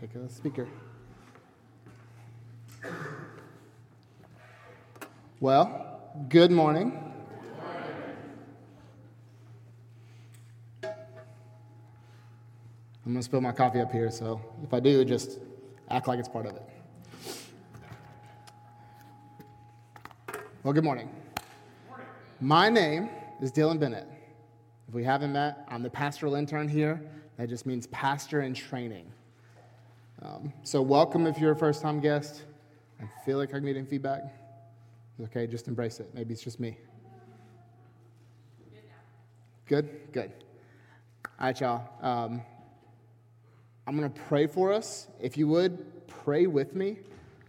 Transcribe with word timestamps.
Take 0.00 0.14
a 0.16 0.28
speaker. 0.28 0.66
Well, 5.40 6.00
good 6.28 6.50
morning. 6.50 7.00
I'm 10.82 13.12
going 13.12 13.16
to 13.16 13.22
spill 13.22 13.40
my 13.40 13.52
coffee 13.52 13.80
up 13.80 13.92
here, 13.92 14.10
so 14.10 14.40
if 14.62 14.72
I 14.72 14.80
do, 14.80 15.04
just 15.04 15.38
act 15.90 16.08
like 16.08 16.18
it's 16.18 16.28
part 16.28 16.46
of 16.46 16.56
it. 16.56 16.62
Well, 20.62 20.72
good 20.72 20.84
morning. 20.84 21.10
My 22.40 22.68
name 22.68 23.10
is 23.40 23.52
Dillon 23.52 23.78
Bennett. 23.78 24.08
If 24.88 24.94
we 24.94 25.04
haven't 25.04 25.32
met, 25.32 25.64
I'm 25.68 25.82
the 25.82 25.90
pastoral 25.90 26.34
intern 26.34 26.68
here. 26.68 27.00
That 27.36 27.48
just 27.48 27.66
means 27.66 27.86
pastor 27.88 28.42
in 28.42 28.54
training. 28.54 29.06
Um, 30.22 30.52
so, 30.62 30.80
welcome 30.80 31.26
if 31.26 31.38
you're 31.38 31.52
a 31.52 31.56
first 31.56 31.82
time 31.82 32.00
guest. 32.00 32.42
I 33.00 33.04
feel 33.24 33.36
like 33.36 33.52
I'm 33.52 33.64
getting 33.64 33.84
feedback. 33.84 34.22
Okay, 35.20 35.46
just 35.46 35.68
embrace 35.68 36.00
it. 36.00 36.08
Maybe 36.14 36.32
it's 36.32 36.42
just 36.42 36.60
me. 36.60 36.78
Good? 39.66 40.12
Good. 40.12 40.32
All 41.38 41.46
right, 41.46 41.60
y'all. 41.60 41.88
Um, 42.00 42.42
I'm 43.86 43.96
going 43.96 44.10
to 44.10 44.20
pray 44.22 44.46
for 44.46 44.72
us. 44.72 45.08
If 45.20 45.36
you 45.36 45.48
would, 45.48 46.06
pray 46.06 46.46
with 46.46 46.74
me. 46.74 46.98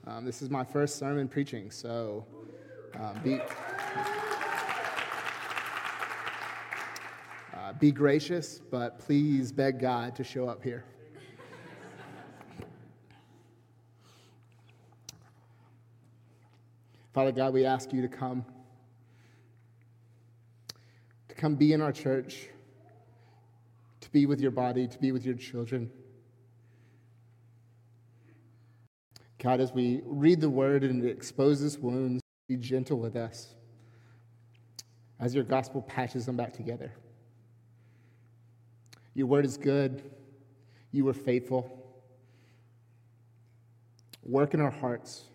Um, 0.08 0.26
this 0.26 0.42
is 0.42 0.50
my 0.50 0.64
first 0.64 0.98
sermon 0.98 1.28
preaching, 1.28 1.72
so 1.72 2.26
uh, 3.00 3.14
be, 3.24 3.40
uh, 7.54 7.74
be 7.80 7.92
gracious, 7.92 8.62
but 8.70 9.00
please 9.00 9.52
beg 9.52 9.80
God 9.80 10.16
to 10.16 10.24
show 10.24 10.48
up 10.48 10.64
here. 10.64 10.84
Father 17.16 17.32
God, 17.32 17.54
we 17.54 17.64
ask 17.64 17.94
you 17.94 18.02
to 18.02 18.10
come, 18.10 18.44
to 21.30 21.36
come 21.36 21.56
be 21.56 21.72
in 21.72 21.80
our 21.80 21.94
church, 21.94 22.50
to 24.02 24.10
be 24.10 24.26
with 24.26 24.42
your 24.42 24.52
body, 24.52 24.86
to 24.86 25.00
be 25.00 25.14
with 25.14 25.26
your 25.26 25.36
children. 25.36 25.90
God, 29.42 29.62
as 29.62 29.72
we 29.72 30.02
read 30.04 30.42
the 30.42 30.50
word 30.50 30.84
and 30.84 31.06
it 31.06 31.10
exposes 31.10 31.80
wounds, 31.80 32.22
be 32.50 32.58
gentle 32.58 33.00
with 33.00 33.16
us 33.16 33.56
as 35.18 35.34
your 35.34 35.46
gospel 35.46 35.84
patches 35.84 36.26
them 36.26 36.36
back 36.36 36.52
together. 36.52 36.92
Your 39.14 39.28
word 39.28 39.46
is 39.46 39.56
good. 39.56 40.04
You 40.92 41.06
were 41.06 41.14
faithful. 41.14 41.82
Work 44.22 44.54
in 44.54 44.60
our 44.60 44.70
hearts. 44.70 45.30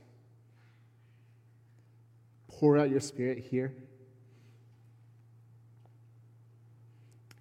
Pour 2.61 2.77
out 2.77 2.91
your 2.91 3.01
spirit 3.01 3.39
here. 3.39 3.73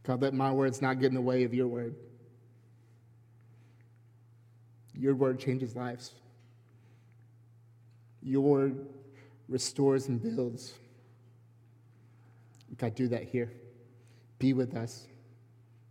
God, 0.03 0.22
let 0.22 0.34
my 0.34 0.50
words 0.50 0.81
not 0.81 1.02
get 1.02 1.08
in 1.08 1.14
the 1.14 1.20
way 1.22 1.44
of 1.44 1.53
your 1.53 1.67
word. 1.67 1.94
Your 4.94 5.16
word 5.16 5.38
changes 5.38 5.76
lives. 5.76 6.14
Your 8.23 8.42
word 8.42 8.88
restores 9.50 10.08
and 10.08 10.23
builds. 10.23 10.73
God, 12.78 12.95
do 12.95 13.09
that 13.09 13.23
here. 13.23 13.52
Be 14.39 14.54
with 14.54 14.73
us. 14.73 15.06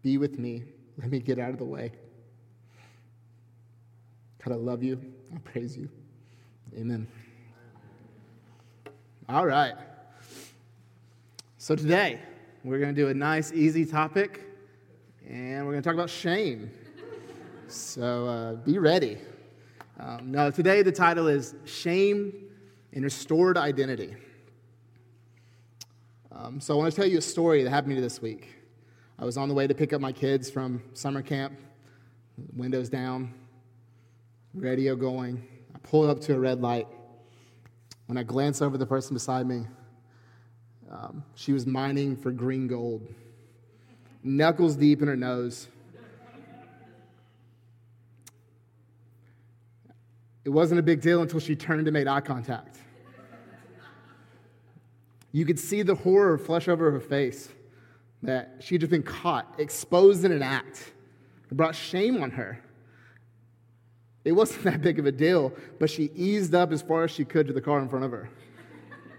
Be 0.03 0.17
with 0.17 0.39
me. 0.39 0.65
Let 0.97 1.11
me 1.11 1.19
get 1.21 1.39
out 1.39 1.51
of 1.51 1.59
the 1.59 1.67
way. 1.67 1.93
God, 4.43 4.55
I 4.55 4.57
love 4.57 4.83
you. 4.83 4.99
I 5.35 5.39
praise 5.41 5.77
you. 5.77 5.91
Amen. 6.75 7.07
All 9.31 9.45
right. 9.45 9.75
So 11.59 11.77
today, 11.77 12.19
we're 12.65 12.79
going 12.79 12.95
to 12.95 12.99
do 12.99 13.09
a 13.09 13.15
nice, 13.15 13.53
easy 13.53 13.85
topic, 13.85 14.41
and 15.29 15.67
we're 15.67 15.73
going 15.73 15.83
to 15.83 15.87
talk 15.87 15.93
about 15.93 16.09
shame. 16.09 16.71
So 17.67 18.27
uh, 18.27 18.55
be 18.55 18.79
ready. 18.79 19.19
Um, 20.01 20.33
now, 20.33 20.49
today 20.49 20.81
the 20.81 20.93
title 20.93 21.29
is 21.29 21.55
Shame 21.67 22.33
and 22.95 23.05
Restored 23.05 23.59
Identity. 23.59 24.17
Um, 26.33 26.59
so, 26.59 26.73
I 26.73 26.79
want 26.79 26.91
to 26.91 26.97
tell 26.99 27.07
you 27.07 27.19
a 27.19 27.21
story 27.21 27.63
that 27.65 27.69
happened 27.69 27.91
to 27.91 27.97
me 27.97 28.01
this 28.01 28.23
week. 28.23 28.49
I 29.19 29.27
was 29.27 29.37
on 29.37 29.49
the 29.49 29.55
way 29.55 29.67
to 29.67 29.75
pick 29.75 29.93
up 29.93 30.01
my 30.01 30.13
kids 30.13 30.51
from 30.51 30.83
summer 30.95 31.21
camp, 31.21 31.53
windows 32.57 32.89
down, 32.89 33.35
radio 34.55 34.97
going. 34.97 35.47
I 35.75 35.79
pulled 35.81 36.09
up 36.09 36.19
to 36.23 36.35
a 36.35 36.39
red 36.39 36.63
light. 36.63 36.87
When 38.09 38.17
I 38.17 38.23
glance 38.23 38.63
over 38.63 38.79
the 38.79 38.87
person 38.87 39.13
beside 39.13 39.47
me, 39.47 39.67
um, 40.91 41.23
she 41.35 41.53
was 41.53 41.67
mining 41.67 42.17
for 42.17 42.31
green 42.31 42.67
gold, 42.67 43.07
knuckles 44.23 44.77
deep 44.77 45.03
in 45.03 45.09
her 45.09 45.17
nose. 45.17 45.69
It 50.47 50.49
wasn't 50.49 50.81
a 50.81 50.83
big 50.83 51.03
deal 51.03 51.21
until 51.21 51.39
she 51.39 51.55
turned 51.55 51.87
and 51.87 51.93
made 51.93 52.09
eye 52.09 52.23
contact. 52.23 52.79
You 55.31 55.45
could 55.45 55.59
see 55.59 55.83
the 55.83 55.95
horror 55.95 56.39
flush 56.39 56.67
over 56.67 56.91
her 56.91 57.01
face 57.01 57.51
that 58.23 58.57
she 58.61 58.77
had 58.77 58.81
just 58.81 58.91
been 58.91 59.03
caught, 59.03 59.55
exposed 59.59 60.25
in 60.25 60.33
an 60.33 60.43
act. 60.43 60.95
It 61.51 61.57
brought 61.59 61.75
shame 61.75 62.23
on 62.23 62.31
her. 62.31 62.59
It 64.29 64.33
wasn't 64.33 64.65
that 64.65 64.83
big 64.83 64.99
of 64.99 65.07
a 65.07 65.13
deal, 65.13 65.55
but 65.79 65.89
she 65.89 66.11
eased 66.15 66.55
up 66.55 66.71
as 66.71 66.83
far 66.83 67.05
as 67.05 67.11
she 67.11 67.25
could 67.25 67.47
to 67.47 67.55
the 67.55 67.63
car 67.63 67.81
in 67.81 67.89
front 67.89 68.05
of 68.05 68.11
her. 68.11 68.29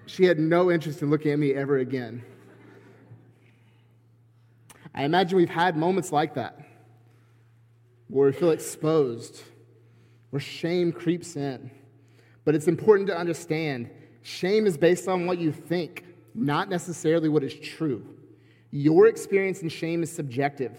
She 0.05 0.25
had 0.25 0.37
no 0.37 0.71
interest 0.71 1.01
in 1.01 1.09
looking 1.09 1.31
at 1.31 1.39
me 1.39 1.53
ever 1.53 1.79
again. 1.79 2.23
I 4.93 5.03
imagine 5.03 5.35
we've 5.35 5.49
had 5.49 5.75
moments 5.75 6.11
like 6.11 6.35
that 6.35 6.59
where 8.07 8.27
we 8.27 8.33
feel 8.33 8.51
exposed 8.51 9.41
where 10.29 10.39
shame 10.39 10.91
creeps 10.91 11.35
in. 11.35 11.71
But 12.45 12.53
it's 12.53 12.67
important 12.67 13.07
to 13.07 13.17
understand 13.17 13.89
shame 14.21 14.67
is 14.67 14.77
based 14.77 15.07
on 15.07 15.25
what 15.25 15.39
you 15.39 15.51
think, 15.51 16.05
not 16.35 16.69
necessarily 16.69 17.29
what 17.29 17.43
is 17.43 17.55
true. 17.55 18.05
Your 18.69 19.07
experience 19.07 19.63
in 19.63 19.69
shame 19.69 20.03
is 20.03 20.11
subjective. 20.11 20.77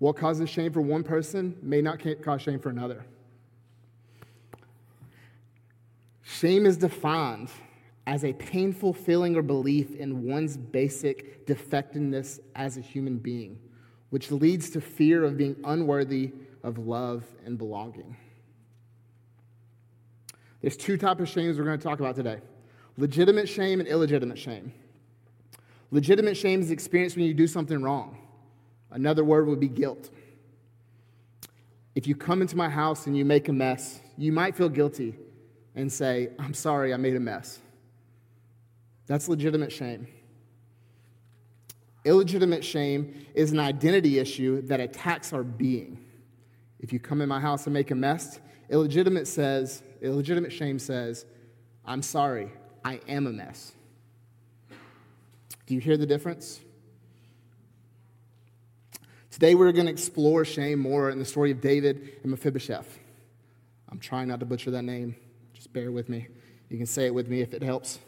What 0.00 0.16
causes 0.16 0.50
shame 0.50 0.70
for 0.70 0.82
one 0.82 1.02
person 1.02 1.56
may 1.62 1.80
not 1.80 2.02
cause 2.22 2.42
shame 2.42 2.60
for 2.60 2.68
another. 2.68 3.06
Shame 6.24 6.64
is 6.64 6.78
defined 6.78 7.50
as 8.06 8.24
a 8.24 8.32
painful 8.32 8.94
feeling 8.94 9.36
or 9.36 9.42
belief 9.42 9.94
in 9.94 10.24
one's 10.24 10.56
basic 10.56 11.46
defectiveness 11.46 12.40
as 12.56 12.78
a 12.78 12.80
human 12.80 13.18
being, 13.18 13.58
which 14.08 14.30
leads 14.30 14.70
to 14.70 14.80
fear 14.80 15.22
of 15.22 15.36
being 15.36 15.56
unworthy 15.64 16.32
of 16.62 16.78
love 16.78 17.24
and 17.44 17.58
belonging. 17.58 18.16
There's 20.62 20.78
two 20.78 20.96
types 20.96 21.20
of 21.20 21.28
shames 21.28 21.58
we're 21.58 21.64
going 21.64 21.78
to 21.78 21.84
talk 21.84 22.00
about 22.00 22.16
today 22.16 22.40
legitimate 22.96 23.48
shame 23.48 23.80
and 23.80 23.88
illegitimate 23.88 24.38
shame. 24.38 24.72
Legitimate 25.90 26.36
shame 26.36 26.60
is 26.60 26.70
experienced 26.70 27.16
when 27.16 27.26
you 27.26 27.34
do 27.34 27.46
something 27.46 27.82
wrong. 27.82 28.16
Another 28.90 29.24
word 29.24 29.46
would 29.46 29.60
be 29.60 29.68
guilt. 29.68 30.08
If 31.94 32.06
you 32.06 32.14
come 32.14 32.40
into 32.40 32.56
my 32.56 32.68
house 32.70 33.06
and 33.06 33.16
you 33.16 33.24
make 33.24 33.48
a 33.48 33.52
mess, 33.52 34.00
you 34.16 34.32
might 34.32 34.56
feel 34.56 34.68
guilty 34.68 35.16
and 35.74 35.92
say, 35.92 36.30
I'm 36.38 36.54
sorry, 36.54 36.94
I 36.94 36.96
made 36.96 37.16
a 37.16 37.20
mess. 37.20 37.58
That's 39.06 39.28
legitimate 39.28 39.72
shame. 39.72 40.06
Illegitimate 42.04 42.64
shame 42.64 43.26
is 43.34 43.52
an 43.52 43.58
identity 43.58 44.18
issue 44.18 44.62
that 44.62 44.80
attacks 44.80 45.32
our 45.32 45.42
being. 45.42 45.98
If 46.78 46.92
you 46.92 47.00
come 47.00 47.22
in 47.22 47.28
my 47.28 47.40
house 47.40 47.66
and 47.66 47.72
make 47.72 47.90
a 47.90 47.94
mess, 47.94 48.40
illegitimate 48.68 49.26
says, 49.26 49.82
illegitimate 50.02 50.52
shame 50.52 50.78
says, 50.78 51.24
I'm 51.84 52.02
sorry, 52.02 52.52
I 52.84 53.00
am 53.08 53.26
a 53.26 53.32
mess. 53.32 53.72
Do 55.66 55.74
you 55.74 55.80
hear 55.80 55.96
the 55.96 56.06
difference? 56.06 56.60
Today 59.30 59.54
we're 59.54 59.72
going 59.72 59.86
to 59.86 59.92
explore 59.92 60.44
shame 60.44 60.78
more 60.78 61.10
in 61.10 61.18
the 61.18 61.24
story 61.24 61.50
of 61.50 61.60
David 61.60 62.18
and 62.22 62.30
Mephibosheth. 62.30 62.98
I'm 63.90 63.98
trying 63.98 64.28
not 64.28 64.40
to 64.40 64.46
butcher 64.46 64.70
that 64.72 64.82
name. 64.82 65.16
Bear 65.74 65.90
with 65.90 66.08
me. 66.08 66.28
You 66.68 66.76
can 66.76 66.86
say 66.86 67.06
it 67.06 67.12
with 67.12 67.28
me 67.28 67.40
if 67.40 67.52
it 67.52 67.60
helps. 67.60 67.98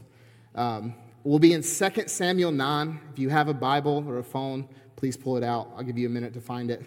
Um, 0.54 0.94
we'll 1.24 1.40
be 1.40 1.52
in 1.52 1.62
2 1.62 2.04
Samuel 2.06 2.52
9. 2.52 3.00
If 3.12 3.18
you 3.18 3.28
have 3.28 3.48
a 3.48 3.54
Bible 3.54 4.04
or 4.06 4.20
a 4.20 4.22
phone, 4.22 4.68
please 4.94 5.16
pull 5.16 5.36
it 5.36 5.42
out. 5.42 5.72
I'll 5.76 5.82
give 5.82 5.98
you 5.98 6.06
a 6.06 6.10
minute 6.10 6.32
to 6.34 6.40
find 6.40 6.70
it. 6.70 6.80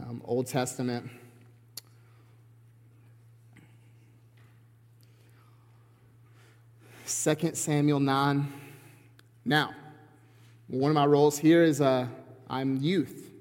Um, 0.00 0.22
Old 0.24 0.46
Testament. 0.46 1.10
2 7.06 7.50
Samuel 7.54 7.98
9. 7.98 8.52
Now, 9.44 9.74
one 10.68 10.92
of 10.92 10.94
my 10.94 11.06
roles 11.06 11.38
here 11.38 11.64
is 11.64 11.80
uh, 11.80 12.06
I'm 12.48 12.76
youth, 12.76 13.32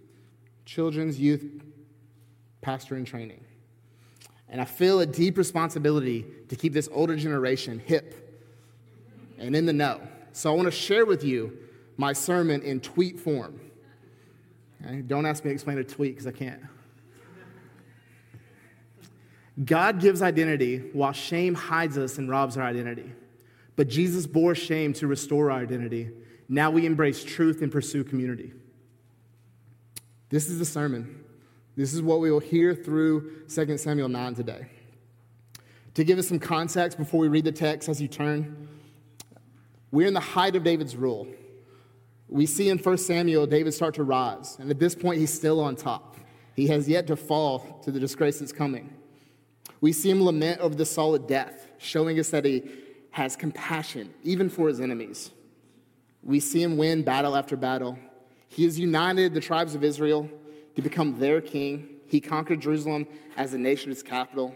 children's 0.65 1.19
youth 1.19 1.45
pastor 2.61 2.97
in 2.97 3.05
training. 3.05 3.45
And 4.53 4.61
I 4.61 4.65
feel 4.65 4.99
a 4.99 5.05
deep 5.07 5.39
responsibility 5.39 6.27
to 6.49 6.55
keep 6.55 6.73
this 6.73 6.87
older 6.91 7.15
generation 7.15 7.79
hip 7.79 8.39
and 9.39 9.55
in 9.55 9.65
the 9.65 9.73
know. 9.73 9.99
So 10.31 10.51
I 10.51 10.55
want 10.55 10.67
to 10.67 10.71
share 10.71 11.07
with 11.07 11.23
you 11.23 11.57
my 11.97 12.13
sermon 12.13 12.61
in 12.61 12.79
tweet 12.79 13.19
form. 13.19 13.59
Don't 15.07 15.25
ask 15.25 15.43
me 15.43 15.49
to 15.49 15.53
explain 15.55 15.79
a 15.79 15.83
tweet 15.83 16.13
because 16.13 16.27
I 16.27 16.33
can't. 16.33 16.61
God 19.65 19.99
gives 19.99 20.21
identity 20.21 20.77
while 20.93 21.13
shame 21.13 21.55
hides 21.55 21.97
us 21.97 22.19
and 22.19 22.29
robs 22.29 22.55
our 22.55 22.63
identity. 22.63 23.11
But 23.75 23.87
Jesus 23.87 24.27
bore 24.27 24.53
shame 24.53 24.93
to 24.93 25.07
restore 25.07 25.49
our 25.49 25.61
identity. 25.61 26.11
Now 26.47 26.69
we 26.69 26.85
embrace 26.85 27.23
truth 27.23 27.63
and 27.63 27.71
pursue 27.71 28.03
community. 28.03 28.53
This 30.29 30.47
is 30.47 30.59
the 30.59 30.65
sermon. 30.65 31.22
This 31.75 31.93
is 31.93 32.01
what 32.01 32.19
we 32.19 32.29
will 32.29 32.39
hear 32.39 32.75
through 32.75 33.45
2 33.47 33.77
Samuel 33.77 34.09
9 34.09 34.35
today. 34.35 34.67
To 35.95 36.03
give 36.03 36.19
us 36.19 36.27
some 36.27 36.39
context 36.39 36.97
before 36.97 37.19
we 37.19 37.27
read 37.27 37.45
the 37.45 37.51
text 37.51 37.89
as 37.89 38.01
you 38.01 38.07
turn, 38.07 38.67
we're 39.91 40.07
in 40.07 40.13
the 40.13 40.19
height 40.19 40.55
of 40.55 40.63
David's 40.63 40.95
rule. 40.95 41.27
We 42.27 42.45
see 42.45 42.69
in 42.69 42.77
1 42.77 42.97
Samuel 42.97 43.47
David 43.47 43.73
start 43.73 43.95
to 43.95 44.03
rise, 44.03 44.57
and 44.59 44.69
at 44.69 44.79
this 44.79 44.95
point, 44.95 45.19
he's 45.19 45.33
still 45.33 45.59
on 45.59 45.75
top. 45.75 46.17
He 46.55 46.67
has 46.67 46.87
yet 46.87 47.07
to 47.07 47.15
fall 47.15 47.79
to 47.83 47.91
the 47.91 47.99
disgrace 47.99 48.39
that's 48.39 48.51
coming. 48.51 48.93
We 49.81 49.91
see 49.93 50.09
him 50.09 50.23
lament 50.23 50.61
over 50.61 50.75
the 50.75 50.85
solid 50.85 51.27
death, 51.27 51.67
showing 51.77 52.19
us 52.19 52.29
that 52.29 52.45
he 52.45 52.63
has 53.11 53.35
compassion, 53.35 54.13
even 54.23 54.49
for 54.49 54.67
his 54.67 54.79
enemies. 54.79 55.31
We 56.23 56.39
see 56.39 56.61
him 56.61 56.77
win 56.77 57.03
battle 57.03 57.35
after 57.35 57.55
battle. 57.55 57.97
He 58.47 58.63
has 58.63 58.79
united 58.79 59.33
the 59.33 59.41
tribes 59.41 59.75
of 59.75 59.83
Israel 59.83 60.29
to 60.75 60.81
become 60.81 61.19
their 61.19 61.41
king. 61.41 61.87
He 62.07 62.19
conquered 62.19 62.61
Jerusalem 62.61 63.07
as 63.37 63.51
the 63.51 63.57
nation's 63.57 64.03
capital. 64.03 64.53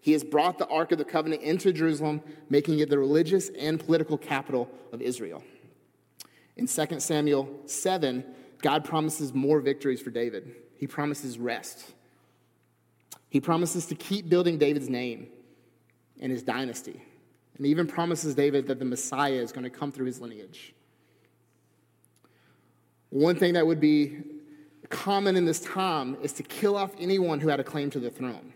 He 0.00 0.12
has 0.12 0.22
brought 0.22 0.58
the 0.58 0.68
Ark 0.68 0.92
of 0.92 0.98
the 0.98 1.04
Covenant 1.04 1.42
into 1.42 1.72
Jerusalem, 1.72 2.22
making 2.48 2.78
it 2.78 2.90
the 2.90 2.98
religious 2.98 3.48
and 3.58 3.78
political 3.80 4.16
capital 4.16 4.70
of 4.92 5.02
Israel. 5.02 5.42
In 6.56 6.66
2 6.66 7.00
Samuel 7.00 7.48
7, 7.66 8.24
God 8.62 8.84
promises 8.84 9.34
more 9.34 9.60
victories 9.60 10.00
for 10.00 10.10
David. 10.10 10.54
He 10.78 10.86
promises 10.86 11.38
rest. 11.38 11.92
He 13.28 13.40
promises 13.40 13.86
to 13.86 13.94
keep 13.94 14.28
building 14.28 14.58
David's 14.58 14.88
name 14.88 15.28
and 16.20 16.32
his 16.32 16.42
dynasty, 16.42 17.02
and 17.56 17.66
he 17.66 17.70
even 17.70 17.86
promises 17.86 18.34
David 18.34 18.66
that 18.68 18.78
the 18.78 18.84
Messiah 18.84 19.34
is 19.34 19.52
going 19.52 19.64
to 19.64 19.70
come 19.70 19.92
through 19.92 20.06
his 20.06 20.20
lineage. 20.20 20.74
One 23.10 23.36
thing 23.36 23.54
that 23.54 23.66
would 23.66 23.80
be 23.80 24.22
common 24.86 25.36
in 25.36 25.44
this 25.44 25.60
time 25.60 26.16
is 26.22 26.32
to 26.34 26.42
kill 26.42 26.76
off 26.76 26.92
anyone 26.98 27.40
who 27.40 27.48
had 27.48 27.60
a 27.60 27.64
claim 27.64 27.90
to 27.90 28.00
the 28.00 28.10
throne 28.10 28.52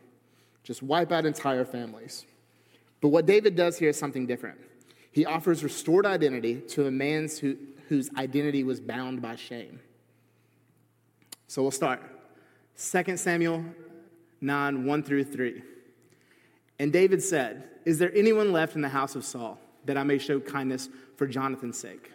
just 0.63 0.83
wipe 0.83 1.11
out 1.11 1.27
entire 1.27 1.65
families. 1.65 2.27
But 3.01 3.09
what 3.09 3.27
David 3.27 3.57
does 3.57 3.79
here 3.79 3.89
is 3.89 3.99
something 3.99 4.27
different. 4.27 4.59
He 5.11 5.27
offers 5.27 5.65
restored 5.65 6.07
identity 6.07 6.61
to 6.69 6.87
a 6.87 6.91
man 6.91 7.29
who, 7.41 7.57
whose 7.89 8.11
identity 8.17 8.63
was 8.63 8.81
bound 8.81 9.21
by 9.23 9.37
shame. 9.37 9.81
So 11.49 11.63
we'll 11.63 11.73
start. 11.73 12.03
2 12.79 13.17
Samuel 13.17 13.65
9 14.41 14.85
1 14.87 15.03
through 15.03 15.25
3. 15.25 15.63
And 16.79 16.93
David 16.93 17.23
said, 17.23 17.65
Is 17.85 17.99
there 17.99 18.13
anyone 18.15 18.53
left 18.53 18.77
in 18.77 18.81
the 18.81 18.89
house 18.89 19.17
of 19.17 19.25
Saul 19.25 19.59
that 19.87 19.99
I 19.99 20.03
may 20.05 20.19
show 20.19 20.39
kindness 20.39 20.89
for 21.17 21.27
Jonathan's 21.27 21.79
sake? 21.79 22.13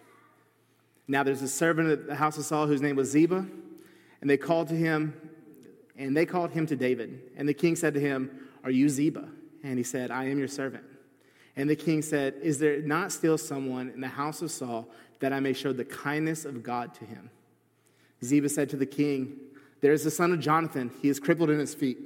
Now 1.07 1.23
there's 1.23 1.41
a 1.41 1.47
servant 1.47 1.89
at 1.89 2.07
the 2.07 2.15
house 2.15 2.37
of 2.37 2.45
Saul 2.45 2.67
whose 2.67 2.81
name 2.81 2.95
was 2.95 3.09
Ziba, 3.09 3.45
and 4.21 4.29
they 4.29 4.37
called 4.37 4.67
to 4.69 4.75
him 4.75 5.13
and 5.97 6.15
they 6.15 6.25
called 6.25 6.51
him 6.51 6.65
to 6.67 6.75
David. 6.75 7.31
And 7.37 7.47
the 7.47 7.53
king 7.53 7.75
said 7.75 7.93
to 7.93 7.99
him, 7.99 8.47
Are 8.63 8.71
you 8.71 8.89
Ziba? 8.89 9.27
And 9.63 9.77
he 9.77 9.83
said, 9.83 10.11
I 10.11 10.25
am 10.25 10.37
your 10.37 10.47
servant. 10.47 10.83
And 11.55 11.69
the 11.69 11.75
king 11.75 12.01
said, 12.01 12.35
Is 12.41 12.59
there 12.59 12.81
not 12.81 13.11
still 13.11 13.37
someone 13.37 13.89
in 13.89 14.01
the 14.01 14.07
house 14.07 14.41
of 14.41 14.51
Saul 14.51 14.87
that 15.19 15.31
I 15.31 15.39
may 15.39 15.53
show 15.53 15.73
the 15.73 15.85
kindness 15.85 16.45
of 16.45 16.63
God 16.63 16.93
to 16.95 17.05
him? 17.05 17.29
Ziba 18.23 18.49
said 18.49 18.69
to 18.71 18.77
the 18.77 18.85
king, 18.85 19.37
There 19.81 19.93
is 19.93 20.03
the 20.03 20.11
son 20.11 20.33
of 20.33 20.39
Jonathan. 20.39 20.91
He 21.01 21.09
is 21.09 21.19
crippled 21.19 21.49
in 21.49 21.59
his 21.59 21.73
feet. 21.73 21.97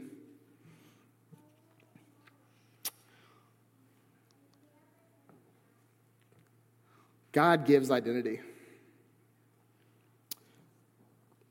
God 7.31 7.65
gives 7.65 7.91
identity. 7.91 8.39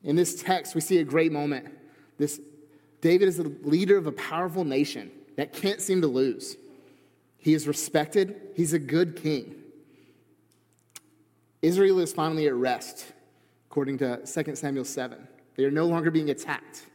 In 0.08 0.16
this 0.16 0.43
text, 0.43 0.75
we 0.75 0.81
see 0.81 0.99
a 0.99 1.05
great 1.05 1.32
moment 1.32 1.69
this 2.16 2.40
David 3.02 3.28
is 3.28 3.37
the 3.37 3.55
leader 3.62 3.96
of 3.96 4.08
a 4.08 4.12
powerful 4.12 4.64
nation 4.64 5.12
that 5.37 5.52
can't 5.52 5.81
seem 5.81 6.00
to 6.00 6.08
lose. 6.08 6.56
He 7.37 7.55
is 7.55 7.69
respected, 7.69 8.34
he's 8.56 8.72
a 8.72 8.78
good 8.78 9.16
king. 9.16 9.55
Israel 11.60 12.00
is 12.00 12.12
finally 12.12 12.46
at 12.49 12.55
rest, 12.55 13.12
according 13.70 13.99
to 13.99 14.20
2 14.26 14.56
Samuel 14.56 14.84
7. 14.84 15.28
They 15.56 15.64
are 15.64 15.70
no 15.70 15.87
longer 15.87 16.10
being 16.10 16.31
attacked. 16.31 16.87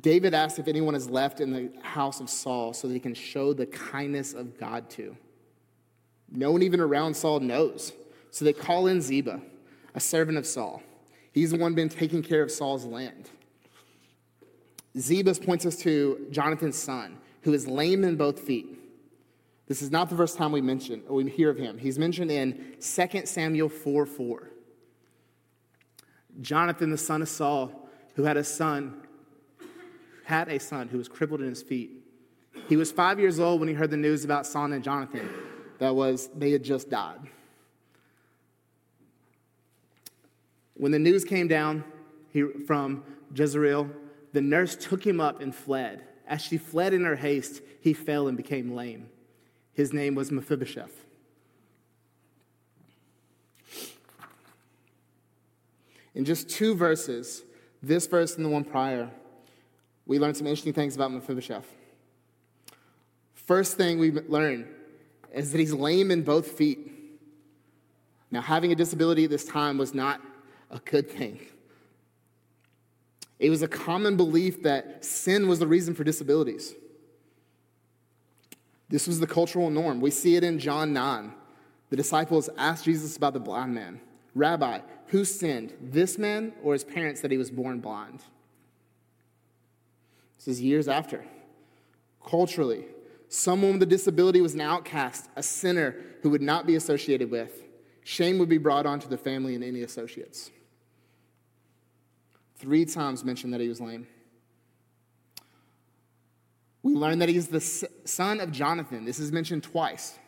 David 0.00 0.34
asks 0.34 0.58
if 0.58 0.68
anyone 0.68 0.94
is 0.94 1.08
left 1.08 1.40
in 1.40 1.52
the 1.52 1.72
house 1.82 2.20
of 2.20 2.28
Saul 2.28 2.74
so 2.74 2.86
that 2.86 2.94
he 2.94 3.00
can 3.00 3.14
show 3.14 3.54
the 3.54 3.66
kindness 3.66 4.34
of 4.34 4.60
God 4.60 4.90
to. 4.90 5.16
No 6.30 6.52
one 6.52 6.62
even 6.62 6.80
around 6.80 7.16
Saul 7.16 7.40
knows. 7.40 7.92
So 8.30 8.44
they 8.44 8.52
call 8.52 8.88
in 8.88 9.00
Ziba, 9.00 9.40
a 9.96 10.00
servant 10.00 10.36
of 10.36 10.46
Saul. 10.46 10.82
He's 11.32 11.50
the 11.50 11.58
one 11.58 11.74
been 11.74 11.88
taking 11.88 12.22
care 12.22 12.42
of 12.42 12.50
Saul's 12.50 12.84
land. 12.84 13.30
Ziba 14.96 15.34
points 15.34 15.66
us 15.66 15.76
to 15.78 16.26
Jonathan's 16.30 16.76
son, 16.76 17.18
who 17.42 17.52
is 17.52 17.66
lame 17.66 18.04
in 18.04 18.16
both 18.16 18.40
feet. 18.40 18.78
This 19.66 19.82
is 19.82 19.90
not 19.90 20.08
the 20.10 20.16
first 20.16 20.36
time 20.36 20.52
we 20.52 20.60
mention 20.60 21.02
or 21.08 21.16
we 21.16 21.28
hear 21.28 21.50
of 21.50 21.56
him. 21.56 21.78
He's 21.78 21.98
mentioned 21.98 22.30
in 22.30 22.76
2 22.80 23.22
Samuel 23.24 23.68
4 23.68 24.06
4. 24.06 24.50
Jonathan, 26.40 26.90
the 26.90 26.98
son 26.98 27.22
of 27.22 27.28
Saul, 27.28 27.88
who 28.14 28.24
had 28.24 28.36
a 28.36 28.44
son, 28.44 29.02
had 30.24 30.48
a 30.48 30.60
son 30.60 30.88
who 30.88 30.98
was 30.98 31.08
crippled 31.08 31.40
in 31.40 31.48
his 31.48 31.62
feet. 31.62 31.90
He 32.68 32.76
was 32.76 32.92
five 32.92 33.18
years 33.18 33.40
old 33.40 33.60
when 33.60 33.68
he 33.68 33.74
heard 33.74 33.90
the 33.90 33.96
news 33.96 34.24
about 34.24 34.46
Saul 34.46 34.72
and 34.72 34.84
Jonathan. 34.84 35.28
That 35.78 35.94
was, 35.94 36.28
they 36.36 36.50
had 36.50 36.62
just 36.62 36.90
died. 36.90 37.20
When 40.76 40.92
the 40.92 40.98
news 40.98 41.24
came 41.24 41.48
down 41.48 41.84
he, 42.32 42.44
from 42.66 43.02
Jezreel, 43.34 43.90
the 44.32 44.40
nurse 44.40 44.76
took 44.76 45.06
him 45.06 45.20
up 45.20 45.40
and 45.40 45.54
fled. 45.54 46.02
As 46.26 46.42
she 46.42 46.58
fled 46.58 46.92
in 46.92 47.04
her 47.04 47.16
haste, 47.16 47.62
he 47.80 47.92
fell 47.92 48.28
and 48.28 48.36
became 48.36 48.74
lame. 48.74 49.08
His 49.72 49.92
name 49.92 50.14
was 50.14 50.30
Mephibosheth. 50.30 51.04
In 56.14 56.24
just 56.24 56.48
two 56.48 56.74
verses, 56.74 57.42
this 57.82 58.06
verse 58.06 58.36
and 58.36 58.44
the 58.44 58.48
one 58.48 58.64
prior, 58.64 59.10
we 60.06 60.18
learned 60.18 60.36
some 60.36 60.46
interesting 60.46 60.72
things 60.72 60.96
about 60.96 61.12
Mephibosheth. 61.12 61.66
First 63.34 63.76
thing 63.76 63.98
we 63.98 64.10
learn 64.10 64.66
is 65.32 65.52
that 65.52 65.58
he's 65.58 65.72
lame 65.72 66.10
in 66.10 66.22
both 66.22 66.52
feet. 66.52 66.90
Now, 68.30 68.40
having 68.40 68.72
a 68.72 68.74
disability 68.74 69.24
at 69.24 69.30
this 69.30 69.44
time 69.44 69.78
was 69.78 69.94
not 69.94 70.20
a 70.70 70.78
good 70.78 71.10
thing. 71.10 71.40
It 73.38 73.50
was 73.50 73.62
a 73.62 73.68
common 73.68 74.16
belief 74.16 74.62
that 74.62 75.04
sin 75.04 75.48
was 75.48 75.58
the 75.58 75.66
reason 75.66 75.94
for 75.94 76.04
disabilities. 76.04 76.74
This 78.88 79.06
was 79.06 79.20
the 79.20 79.26
cultural 79.26 79.70
norm. 79.70 80.00
We 80.00 80.10
see 80.10 80.36
it 80.36 80.44
in 80.44 80.58
John 80.58 80.92
9. 80.92 81.32
The 81.90 81.96
disciples 81.96 82.48
asked 82.56 82.84
Jesus 82.84 83.16
about 83.16 83.32
the 83.32 83.40
blind 83.40 83.74
man 83.74 84.00
Rabbi, 84.34 84.80
who 85.08 85.24
sinned, 85.24 85.74
this 85.80 86.18
man 86.18 86.52
or 86.62 86.72
his 86.74 86.84
parents, 86.84 87.20
that 87.22 87.30
he 87.30 87.38
was 87.38 87.50
born 87.50 87.80
blind? 87.80 88.22
This 90.36 90.48
is 90.48 90.60
years 90.60 90.88
after. 90.88 91.24
Culturally, 92.24 92.84
someone 93.28 93.74
with 93.74 93.82
a 93.82 93.86
disability 93.86 94.40
was 94.40 94.54
an 94.54 94.60
outcast, 94.60 95.28
a 95.36 95.42
sinner 95.42 95.96
who 96.22 96.30
would 96.30 96.42
not 96.42 96.66
be 96.66 96.74
associated 96.74 97.30
with. 97.30 97.64
Shame 98.04 98.38
would 98.38 98.48
be 98.48 98.58
brought 98.58 98.84
onto 98.84 99.08
the 99.08 99.16
family 99.16 99.54
and 99.54 99.64
any 99.64 99.82
associates. 99.82 100.50
Three 102.58 102.84
times 102.84 103.24
mentioned 103.24 103.52
that 103.52 103.60
he 103.60 103.68
was 103.68 103.80
lame. 103.80 104.06
We 106.82 106.94
learn 106.94 107.18
that 107.18 107.28
he's 107.28 107.48
the 107.48 107.60
son 107.60 108.40
of 108.40 108.52
Jonathan. 108.52 109.04
This 109.04 109.18
is 109.18 109.32
mentioned 109.32 109.64
twice. 109.64 110.18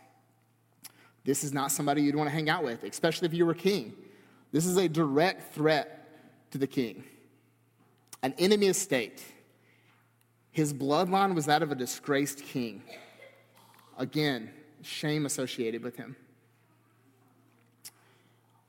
This 1.25 1.45
is 1.45 1.53
not 1.53 1.71
somebody 1.71 2.03
you'd 2.03 2.17
want 2.17 2.29
to 2.29 2.35
hang 2.35 2.49
out 2.49 2.65
with, 2.65 2.85
especially 2.85 3.27
if 3.27 3.35
you 3.35 3.47
were 3.47 3.55
king. 3.55 3.95
This 4.51 4.67
is 4.67 4.77
a 4.77 4.89
direct 4.89 5.55
threat 5.55 6.51
to 6.51 6.59
the 6.59 6.67
king, 6.67 7.05
an 8.23 8.35
enemy 8.39 8.69
of 8.69 8.77
state. 8.77 9.23
His 10.51 10.73
bloodline 10.73 11.35
was 11.35 11.47
that 11.47 11.63
of 11.63 11.71
a 11.71 11.75
disgraced 11.75 12.43
king. 12.43 12.83
Again, 13.99 14.51
shame 14.83 15.27
associated 15.27 15.83
with 15.83 15.97
him. 15.97 16.17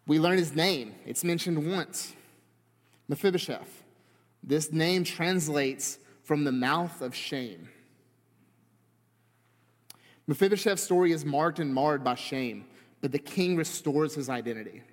We 0.05 0.19
learn 0.19 0.37
his 0.37 0.53
name, 0.53 0.95
it's 1.05 1.23
mentioned 1.23 1.71
once. 1.71 2.13
Mephibosheth. 3.09 3.83
This 4.41 4.71
name 4.71 5.03
translates 5.03 5.99
from 6.23 6.45
the 6.45 6.51
mouth 6.51 7.01
of 7.01 7.13
shame. 7.13 7.67
Mephibosheth's 10.27 10.83
story 10.83 11.11
is 11.11 11.25
marked 11.25 11.59
and 11.59 11.73
marred 11.73 12.03
by 12.03 12.13
shame, 12.15 12.65
but 13.01 13.11
the 13.11 13.19
king 13.19 13.57
restores 13.57 14.13
his 14.13 14.29
identity. 14.29 14.83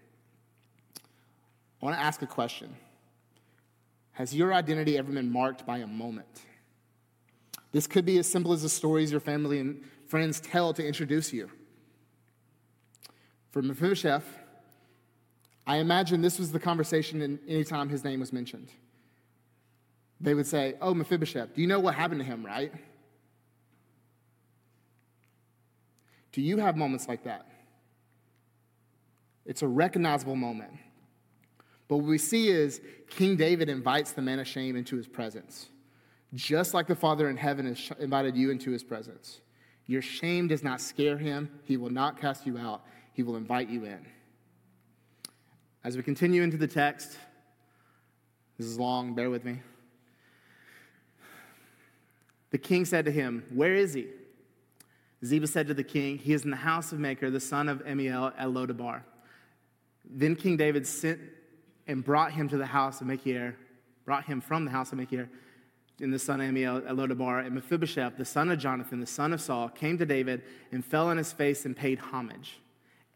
I 1.01 1.85
want 1.85 1.97
to 1.97 2.03
ask 2.03 2.23
a 2.23 2.27
question 2.27 2.75
Has 4.13 4.35
your 4.35 4.53
identity 4.55 4.97
ever 4.97 5.13
been 5.13 5.31
marked 5.31 5.67
by 5.67 5.79
a 5.79 5.87
moment? 5.87 6.41
This 7.73 7.87
could 7.87 8.07
be 8.07 8.17
as 8.17 8.27
simple 8.27 8.55
as 8.55 8.63
the 8.63 8.71
stories 8.71 9.11
your 9.11 9.21
family 9.21 9.61
and 9.61 9.83
friends 10.07 10.41
tell 10.41 10.73
to 10.73 10.85
introduce 10.85 11.35
you. 11.35 11.51
For 13.51 13.61
Mephibosheth, 13.61 14.25
I 15.67 15.79
imagine 15.79 16.23
this 16.23 16.39
was 16.39 16.53
the 16.53 16.61
conversation 16.61 17.39
anytime 17.49 17.89
his 17.89 18.05
name 18.05 18.21
was 18.21 18.33
mentioned. 18.33 18.69
They 20.21 20.35
would 20.35 20.47
say, 20.47 20.75
Oh, 20.81 20.95
Mephibosheth, 20.95 21.55
do 21.55 21.61
you 21.61 21.67
know 21.67 21.81
what 21.81 21.95
happened 21.95 22.21
to 22.21 22.27
him, 22.27 22.45
right? 22.47 22.73
Do 26.33 26.41
you 26.41 26.59
have 26.59 26.77
moments 26.77 27.09
like 27.09 27.25
that? 27.25 27.47
It's 29.45 29.63
a 29.63 29.69
recognizable 29.69 30.37
moment. 30.37 30.73
But 31.89 31.99
what 31.99 32.07
we 32.07 32.19
see 32.19 32.49
is 32.49 32.81
King 33.09 33.37
David 33.37 33.69
invites 33.69 34.13
the 34.13 34.23
man 34.23 34.39
of 34.39 34.47
shame 34.47 34.77
into 34.77 34.97
his 34.97 35.07
presence, 35.07 35.69
just 36.35 36.75
like 36.75 36.87
the 36.89 36.97
Father 36.97 37.31
in 37.31 37.37
heaven 37.37 37.67
has 37.67 37.91
invited 37.99 38.37
you 38.37 38.51
into 38.51 38.71
his 38.71 38.83
presence. 38.83 39.41
Your 39.87 40.03
shame 40.03 40.49
does 40.49 40.65
not 40.65 40.81
scare 40.81 41.17
him, 41.17 41.49
he 41.65 41.77
will 41.77 41.91
not 41.91 42.21
cast 42.21 42.45
you 42.45 42.59
out, 42.59 42.83
he 43.13 43.23
will 43.23 43.37
invite 43.37 43.69
you 43.69 43.85
in. 43.85 44.05
As 45.87 45.97
we 45.97 46.03
continue 46.03 46.43
into 46.43 46.57
the 46.57 46.67
text, 46.67 47.17
this 48.59 48.67
is 48.67 48.77
long, 48.77 49.15
bear 49.15 49.31
with 49.31 49.45
me. 49.45 49.61
The 52.51 52.59
king 52.59 52.85
said 52.85 53.05
to 53.05 53.13
him, 53.13 53.45
Where 53.55 53.73
is 53.73 53.95
he? 53.95 54.09
Ziba 55.25 55.47
said 55.47 55.69
to 55.69 55.75
the 55.75 55.85
king, 55.85 56.19
He 56.19 56.33
is 56.33 56.43
in 56.43 56.51
the 56.51 56.57
house 56.57 56.91
of 56.91 56.99
Machir, 56.99 57.31
the 57.31 57.39
son 57.39 57.69
of 57.69 57.85
Ammiel 57.85 58.33
at 58.37 58.49
Lodabar. 58.49 59.03
Then 60.05 60.35
King 60.35 60.57
David 60.57 60.89
sent 60.89 61.21
and 61.87 62.05
brought 62.05 62.33
him 62.33 62.49
to 62.49 62.57
the 62.57 62.67
house 62.67 63.01
of 63.01 63.07
Machir, 63.07 63.55
brought 64.05 64.25
him 64.25 64.41
from 64.41 64.65
the 64.65 64.73
house 64.73 64.91
of 64.91 64.99
Machir, 64.99 65.31
in 66.01 66.11
the 66.11 66.19
son 66.19 66.41
of 66.41 66.49
Ammiel 66.49 66.79
at 66.79 66.97
Lodabar. 66.97 67.47
And 67.47 67.55
Mephibosheth, 67.55 68.17
the 68.17 68.25
son 68.25 68.51
of 68.51 68.59
Jonathan, 68.59 68.99
the 68.99 69.07
son 69.07 69.33
of 69.33 69.41
Saul, 69.41 69.69
came 69.69 69.99
to 69.99 70.05
David 70.05 70.43
and 70.73 70.85
fell 70.85 71.07
on 71.07 71.17
his 71.17 71.33
face 71.33 71.65
and 71.65 71.77
paid 71.77 72.01
homage. 72.01 72.59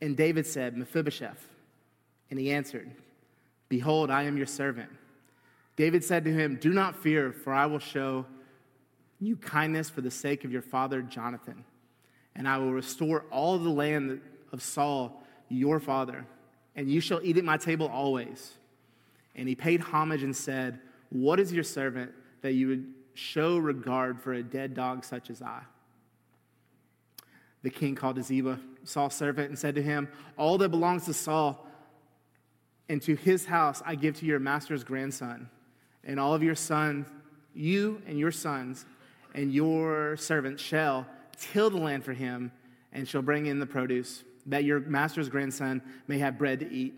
And 0.00 0.16
David 0.16 0.46
said, 0.46 0.76
Mephibosheth. 0.76 1.48
And 2.30 2.38
he 2.38 2.52
answered, 2.52 2.90
Behold, 3.68 4.10
I 4.10 4.24
am 4.24 4.36
your 4.36 4.46
servant. 4.46 4.90
David 5.76 6.04
said 6.04 6.24
to 6.24 6.32
him, 6.32 6.56
Do 6.60 6.72
not 6.72 6.96
fear, 6.96 7.32
for 7.32 7.52
I 7.52 7.66
will 7.66 7.78
show 7.78 8.26
you 9.18 9.36
kindness 9.36 9.90
for 9.90 10.00
the 10.00 10.10
sake 10.10 10.44
of 10.44 10.52
your 10.52 10.62
father 10.62 11.02
Jonathan 11.02 11.64
and 12.40 12.48
I 12.48 12.58
will 12.58 12.72
restore 12.72 13.24
all 13.30 13.58
the 13.58 13.70
land 13.70 14.20
of 14.52 14.62
Saul, 14.62 15.22
your 15.48 15.80
father, 15.80 16.24
and 16.76 16.90
you 16.90 17.00
shall 17.00 17.20
eat 17.22 17.36
at 17.36 17.44
my 17.44 17.56
table 17.56 17.88
always. 17.88 18.54
And 19.34 19.48
he 19.48 19.54
paid 19.54 19.80
homage 19.80 20.22
and 20.22 20.34
said, 20.34 20.80
What 21.10 21.40
is 21.40 21.52
your 21.52 21.64
servant 21.64 22.12
that 22.42 22.52
you 22.52 22.68
would 22.68 22.86
show 23.14 23.58
regard 23.58 24.20
for 24.20 24.32
a 24.32 24.42
dead 24.42 24.74
dog 24.74 25.04
such 25.04 25.30
as 25.30 25.42
I? 25.42 25.60
The 27.62 27.70
king 27.70 27.94
called 27.94 28.16
to 28.16 28.22
Ziba, 28.22 28.58
Saul's 28.84 29.14
servant, 29.14 29.50
and 29.50 29.58
said 29.58 29.74
to 29.74 29.82
him, 29.82 30.08
All 30.36 30.56
that 30.58 30.70
belongs 30.70 31.04
to 31.06 31.14
Saul 31.14 31.66
and 32.90 33.00
to 33.00 33.14
his 33.14 33.46
house 33.46 33.80
I 33.86 33.94
give 33.94 34.16
to 34.18 34.26
your 34.26 34.40
master's 34.40 34.82
grandson, 34.82 35.48
and 36.02 36.18
all 36.18 36.34
of 36.34 36.42
your 36.42 36.56
sons, 36.56 37.06
you 37.54 38.02
and 38.04 38.18
your 38.18 38.32
sons, 38.32 38.84
and 39.32 39.54
your 39.54 40.16
servants 40.16 40.60
shall 40.60 41.06
till 41.38 41.70
the 41.70 41.78
land 41.78 42.04
for 42.04 42.12
him, 42.12 42.50
and 42.92 43.06
shall 43.06 43.22
bring 43.22 43.46
in 43.46 43.60
the 43.60 43.66
produce, 43.66 44.24
that 44.46 44.64
your 44.64 44.80
master's 44.80 45.28
grandson 45.28 45.80
may 46.08 46.18
have 46.18 46.36
bread 46.36 46.58
to 46.58 46.70
eat. 46.70 46.92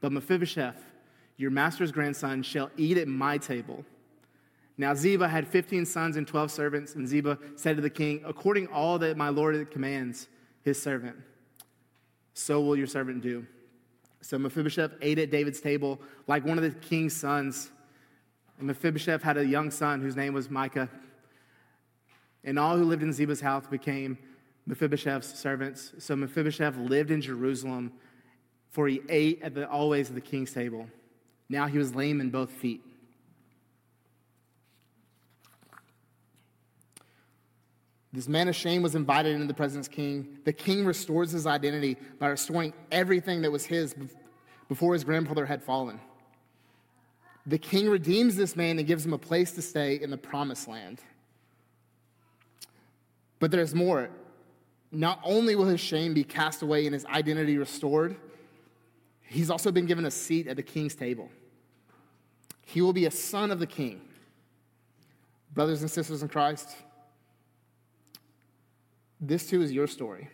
But 0.00 0.12
Mephibosheth, 0.12 0.80
your 1.36 1.50
master's 1.50 1.90
grandson, 1.90 2.44
shall 2.44 2.70
eat 2.76 2.96
at 2.96 3.08
my 3.08 3.38
table. 3.38 3.84
Now 4.78 4.94
Ziba 4.94 5.26
had 5.26 5.48
fifteen 5.48 5.84
sons 5.84 6.16
and 6.16 6.28
twelve 6.28 6.52
servants, 6.52 6.94
and 6.94 7.08
Ziba 7.08 7.38
said 7.56 7.74
to 7.74 7.82
the 7.82 7.90
king, 7.90 8.22
According 8.24 8.68
all 8.68 9.00
that 9.00 9.16
my 9.16 9.30
lord 9.30 9.68
commands 9.72 10.28
his 10.62 10.80
servant, 10.80 11.16
so 12.34 12.60
will 12.60 12.76
your 12.76 12.86
servant 12.86 13.20
do. 13.20 13.44
So 14.22 14.38
Mephibosheth 14.38 14.92
ate 15.02 15.18
at 15.18 15.30
David's 15.30 15.60
table 15.60 16.00
like 16.26 16.44
one 16.44 16.56
of 16.56 16.64
the 16.64 16.70
king's 16.70 17.14
sons. 17.14 17.70
And 18.58 18.68
Mephibosheth 18.68 19.22
had 19.22 19.36
a 19.36 19.44
young 19.44 19.70
son 19.70 20.00
whose 20.00 20.16
name 20.16 20.32
was 20.32 20.48
Micah. 20.48 20.88
And 22.44 22.58
all 22.58 22.76
who 22.76 22.84
lived 22.84 23.02
in 23.02 23.12
Ziba's 23.12 23.40
house 23.40 23.66
became 23.66 24.16
Mephibosheth's 24.66 25.38
servants. 25.38 25.92
So 25.98 26.14
Mephibosheth 26.14 26.76
lived 26.76 27.10
in 27.10 27.20
Jerusalem, 27.20 27.92
for 28.70 28.86
he 28.88 29.00
ate 29.08 29.42
at 29.42 29.54
the, 29.54 29.68
always 29.68 30.08
at 30.08 30.14
the 30.14 30.20
king's 30.20 30.52
table. 30.52 30.86
Now 31.48 31.66
he 31.66 31.78
was 31.78 31.94
lame 31.94 32.20
in 32.20 32.30
both 32.30 32.50
feet. 32.50 32.80
This 38.12 38.28
man 38.28 38.48
of 38.48 38.54
shame 38.54 38.82
was 38.82 38.94
invited 38.94 39.34
into 39.34 39.46
the 39.46 39.54
presence 39.54 39.86
of 39.86 39.92
the 39.92 39.96
king. 39.96 40.38
The 40.44 40.52
king 40.52 40.84
restores 40.84 41.30
his 41.30 41.46
identity 41.46 41.96
by 42.18 42.28
restoring 42.28 42.74
everything 42.90 43.42
that 43.42 43.50
was 43.50 43.64
his 43.64 43.94
before 44.68 44.92
his 44.92 45.02
grandfather 45.02 45.46
had 45.46 45.62
fallen. 45.62 45.98
The 47.46 47.58
king 47.58 47.88
redeems 47.88 48.36
this 48.36 48.54
man 48.54 48.78
and 48.78 48.86
gives 48.86 49.04
him 49.04 49.14
a 49.14 49.18
place 49.18 49.52
to 49.52 49.62
stay 49.62 49.96
in 50.00 50.10
the 50.10 50.18
promised 50.18 50.68
land. 50.68 51.00
But 53.40 53.50
there's 53.50 53.74
more. 53.74 54.10
Not 54.92 55.18
only 55.24 55.56
will 55.56 55.66
his 55.66 55.80
shame 55.80 56.12
be 56.12 56.22
cast 56.22 56.62
away 56.62 56.84
and 56.84 56.92
his 56.92 57.06
identity 57.06 57.56
restored, 57.56 58.14
he's 59.22 59.50
also 59.50 59.72
been 59.72 59.86
given 59.86 60.04
a 60.04 60.10
seat 60.10 60.46
at 60.46 60.56
the 60.56 60.62
king's 60.62 60.94
table. 60.94 61.30
He 62.66 62.82
will 62.82 62.92
be 62.92 63.06
a 63.06 63.10
son 63.10 63.50
of 63.50 63.58
the 63.58 63.66
king. 63.66 64.02
Brothers 65.54 65.80
and 65.80 65.90
sisters 65.90 66.22
in 66.22 66.28
Christ, 66.28 66.68
this 69.22 69.48
too 69.48 69.62
is 69.62 69.72
your 69.72 69.86
story. 69.86 70.28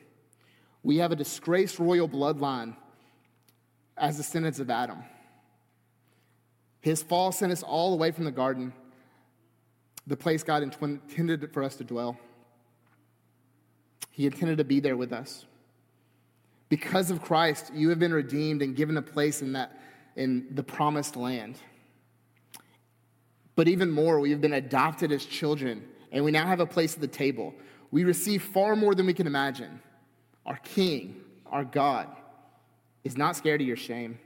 We 0.83 0.97
have 0.97 1.12
a 1.12 1.16
disgraced 1.16 1.78
royal 1.78 2.09
bloodline 2.09 2.75
as 3.97 4.16
descendants 4.16 4.59
of 4.59 4.71
Adam. 4.71 5.04
His 6.80 7.02
fall 7.02 7.30
sent 7.30 7.52
us 7.52 7.62
all 7.62 7.92
away 7.92 8.12
from 8.12 8.25
the 8.25 8.33
garden, 8.33 8.73
the 10.07 10.16
place 10.16 10.42
God 10.42 10.62
intended 10.62 11.52
for 11.52 11.62
us 11.62 11.76
to 11.76 11.85
dwell. 11.85 12.18
He 14.11 14.25
intended 14.26 14.59
to 14.59 14.64
be 14.64 14.80
there 14.80 14.97
with 14.97 15.12
us. 15.12 15.45
Because 16.68 17.11
of 17.11 17.23
Christ, 17.23 17.73
you 17.75 17.90
have 17.90 17.99
been 17.99 18.12
redeemed 18.12 18.62
and 18.62 18.75
given 18.75 18.97
a 18.97 19.02
place 19.02 19.42
in 19.42 19.52
that 19.52 19.78
in 20.16 20.47
the 20.50 20.62
promised 20.62 21.14
land. 21.14 21.57
But 23.54 23.68
even 23.68 23.90
more, 23.90 24.18
we 24.18 24.30
have 24.30 24.40
been 24.40 24.54
adopted 24.54 25.12
as 25.12 25.25
children, 25.25 25.85
and 26.11 26.25
we 26.25 26.30
now 26.30 26.47
have 26.47 26.61
a 26.61 26.66
place 26.66 26.95
at 26.95 27.00
the 27.00 27.07
table. 27.07 27.54
We 27.90 28.04
receive 28.04 28.42
far 28.42 28.76
more 28.76 28.95
than 28.95 29.07
we 29.07 29.14
can 29.14 29.26
imagine. 29.26 29.80
Our 30.45 30.57
King, 30.57 31.23
our 31.47 31.64
God, 31.64 32.09
is 33.04 33.16
not 33.16 33.37
scared 33.37 33.61
of 33.61 33.66
your 33.66 33.76
shame. 33.76 34.18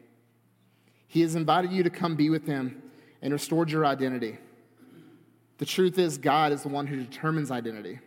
He 1.06 1.20
has 1.20 1.34
invited 1.34 1.72
you 1.72 1.82
to 1.82 1.90
come 1.90 2.16
be 2.16 2.30
with 2.30 2.46
Him 2.46 2.82
and 3.20 3.32
restored 3.32 3.70
your 3.70 3.86
identity. 3.86 4.38
The 5.58 5.66
truth 5.66 5.98
is, 5.98 6.18
God 6.18 6.52
is 6.52 6.62
the 6.62 6.68
one 6.68 6.86
who 6.86 6.96
determines 6.96 7.50
identity. 7.50 8.00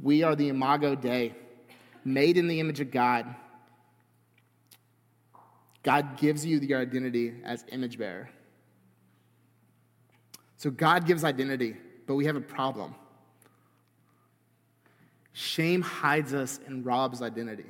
We 0.00 0.22
are 0.22 0.36
the 0.36 0.48
Imago 0.48 0.94
Dei, 0.94 1.34
made 2.04 2.36
in 2.36 2.46
the 2.46 2.60
image 2.60 2.80
of 2.80 2.90
God. 2.90 3.34
God 5.82 6.18
gives 6.18 6.44
you 6.44 6.58
your 6.58 6.80
identity 6.80 7.32
as 7.44 7.64
image 7.72 7.98
bearer. 7.98 8.28
So 10.58 10.70
God 10.70 11.06
gives 11.06 11.24
identity, 11.24 11.76
but 12.06 12.14
we 12.14 12.26
have 12.26 12.36
a 12.36 12.40
problem. 12.40 12.94
Shame 15.38 15.82
hides 15.82 16.32
us 16.32 16.60
and 16.64 16.82
robs 16.86 17.20
identity. 17.20 17.66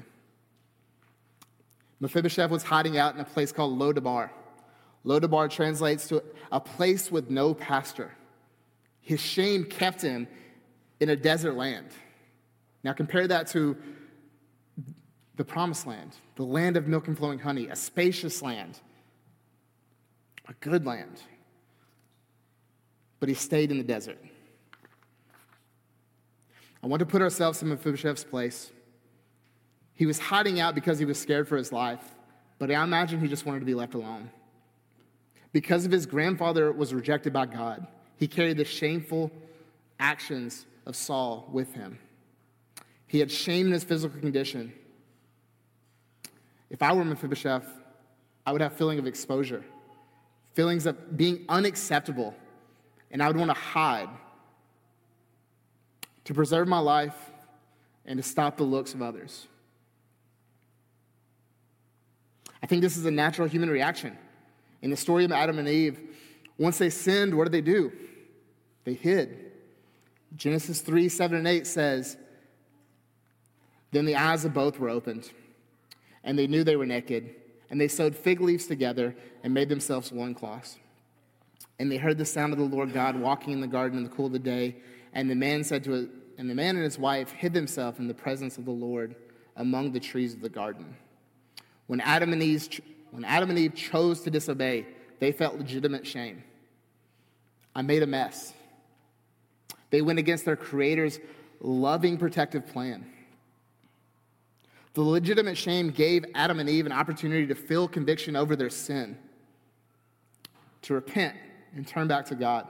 Mephibosheth 1.99 2.49
was 2.49 2.62
hiding 2.62 2.96
out 2.96 3.16
in 3.16 3.20
a 3.20 3.25
place 3.25 3.50
called 3.50 3.76
Lodabar. 3.76 4.30
Lodabar 5.04 5.50
translates 5.50 6.06
to 6.06 6.23
a 6.52 6.61
place 6.61 7.11
with 7.11 7.28
no 7.28 7.54
pasture. 7.54 8.12
His 9.00 9.18
shame 9.18 9.64
kept 9.64 10.00
him 10.00 10.28
in 11.00 11.08
a 11.08 11.16
desert 11.16 11.54
land. 11.54 11.88
Now 12.85 12.92
compare 12.92 13.26
that 13.26 13.49
to 13.49 13.76
the 15.35 15.44
promised 15.44 15.88
land, 15.88 16.14
the 16.37 16.44
land 16.44 16.76
of 16.76 16.87
milk 16.87 17.08
and 17.08 17.18
flowing 17.18 17.40
honey, 17.40 17.66
a 17.66 17.75
spacious 17.75 18.42
land, 18.42 18.78
a 20.46 20.52
good 20.61 20.87
land. 20.87 21.20
But 23.18 23.28
he 23.28 23.35
stayed 23.35 23.73
in 23.73 23.78
the 23.78 23.85
desert. 23.85 24.23
I 26.87 26.88
want 26.88 27.00
to 27.00 27.07
put 27.07 27.21
ourselves 27.21 27.61
in 27.62 27.69
Mephibosheth's 27.69 28.23
place. 28.23 28.71
He 29.95 30.07
was 30.07 30.21
hiding 30.21 30.61
out 30.61 30.76
because 30.76 31.00
he 31.00 31.05
was 31.05 31.19
scared 31.19 31.49
for 31.49 31.57
his 31.57 31.73
life, 31.73 32.14
but 32.61 32.71
I 32.71 32.81
imagine 32.81 33.19
he 33.19 33.26
just 33.26 33.45
wanted 33.45 33.59
to 33.59 33.66
be 33.66 33.75
left 33.75 33.95
alone. 33.95 34.31
Because 35.50 35.85
of 35.85 35.90
his 35.90 36.07
grandfather 36.07 36.71
was 36.71 36.95
rejected 36.95 37.33
by 37.33 37.47
God, 37.47 37.88
he 38.19 38.28
carried 38.28 38.57
the 38.57 38.64
shameful 38.64 39.33
actions 39.99 40.64
of 40.87 40.95
Saul 40.95 41.49
with 41.50 41.75
him. 41.75 41.99
He 43.09 43.19
had 43.19 43.33
shame 43.33 43.66
in 43.66 43.73
his 43.73 43.83
physical 43.83 44.21
condition. 44.21 44.73
If 46.71 46.85
I 46.85 46.93
were 46.93 47.05
Mephibosheth, 47.05 47.66
I 48.47 48.52
would 48.52 48.61
have 48.61 48.75
feeling 48.75 49.00
of 49.00 49.09
exposure, 49.09 49.64
feelings 50.55 50.87
of 50.87 51.16
being 51.16 51.47
unacceptable, 51.49 52.33
and 53.11 53.21
I 53.21 53.26
would 53.26 53.37
want 53.37 53.50
to 53.50 53.61
hide 53.61 54.09
to 56.26 56.35
preserve 56.35 56.68
my 56.68 56.78
life 56.78 57.14
and 58.04 58.18
to 58.18 58.23
stop 58.23 58.56
the 58.56 58.64
looks 58.64 58.95
of 58.95 59.00
others. 59.00 59.47
I 62.62 62.66
think 62.66 62.83
this 62.83 62.97
is 62.97 63.06
a 63.06 63.11
natural 63.11 63.49
human 63.49 63.71
reaction. 63.71 64.18
In 64.83 64.90
the 64.90 64.97
story 64.97 65.25
of 65.25 65.33
Adam 65.33 65.59
and 65.59 65.68
Eve, 65.68 66.00
once 66.59 66.78
they 66.78 66.90
sinned, 66.90 67.35
what 67.35 67.45
did 67.45 67.52
they 67.52 67.61
do? 67.61 67.92
They 68.85 68.95
hid. 68.95 69.52
Genesis 70.37 70.80
3 70.80 71.09
7 71.09 71.38
and 71.38 71.47
8 71.47 71.66
says, 71.66 72.16
Then 73.92 74.04
the 74.04 74.16
eyes 74.16 74.45
of 74.45 74.52
both 74.52 74.80
were 74.80 74.88
opened, 74.88 75.30
and 76.25 76.37
they 76.37 76.49
knew 76.49 76.64
they 76.64 76.76
were 76.76 76.87
naked, 76.87 77.37
and 77.71 77.80
they 77.80 77.88
sewed 77.88 78.16
fig 78.16 78.40
leaves 78.40 78.66
together 78.66 79.14
and 79.45 79.54
made 79.54 79.68
themselves 79.68 80.11
loincloths. 80.11 80.78
And 81.78 81.90
they 81.90 81.99
heard 81.99 82.18
the 82.18 82.25
sound 82.25 82.52
of 82.52 82.59
the 82.59 82.64
Lord 82.64 82.92
God 82.92 83.16
walking 83.16 83.52
in 83.52 83.61
the 83.61 83.66
garden 83.68 83.99
in 83.99 84.04
the 84.04 84.11
cool 84.11 84.26
of 84.26 84.33
the 84.33 84.38
day, 84.40 84.76
and 85.16 85.30
the 85.30 85.35
man 85.35 85.64
said 85.64 85.82
to 85.85 85.94
it, 85.94 86.11
and 86.37 86.49
the 86.50 86.54
man 86.54 86.76
and 86.76 86.85
his 86.85 86.99
wife 86.99 87.30
hid 87.30 87.54
themselves 87.54 87.99
in 87.99 88.06
the 88.06 88.12
presence 88.12 88.58
of 88.58 88.66
the 88.66 88.70
Lord 88.70 89.16
among 89.56 89.92
the 89.92 89.99
trees 89.99 90.35
of 90.35 90.42
the 90.42 90.50
garden. 90.50 90.94
When 91.87 92.02
Adam 92.02 92.35
and 92.35 92.42
Eve, 92.42 92.82
when 93.12 93.25
Adam 93.25 93.49
and 93.49 93.58
Eve 93.58 93.75
chose 93.75 94.20
to 94.20 94.30
disobey, 94.30 94.87
they 95.18 95.32
felt 95.32 95.56
legitimate 95.56 96.06
shame. 96.06 96.44
I 97.75 97.80
made 97.80 98.02
a 98.02 98.06
mess. 98.06 98.52
They 99.88 100.02
went 100.02 100.18
against 100.18 100.44
their 100.44 100.54
Creator's 100.54 101.18
loving, 101.62 102.18
protective 102.18 102.66
plan. 102.66 103.06
The 104.92 105.00
legitimate 105.00 105.56
shame 105.56 105.92
gave 105.92 106.26
Adam 106.35 106.61
and 106.61 106.68
Eve 106.68 106.85
an 106.85 106.92
opportunity 106.92 107.46
to 107.46 107.54
feel 107.54 107.88
conviction 107.88 108.37
over 108.37 108.54
their 108.54 108.68
sin, 108.68 109.16
to 110.82 110.92
repent 110.92 111.37
and 111.75 111.87
turn 111.87 112.06
back 112.06 112.26
to 112.26 112.35
God. 112.35 112.66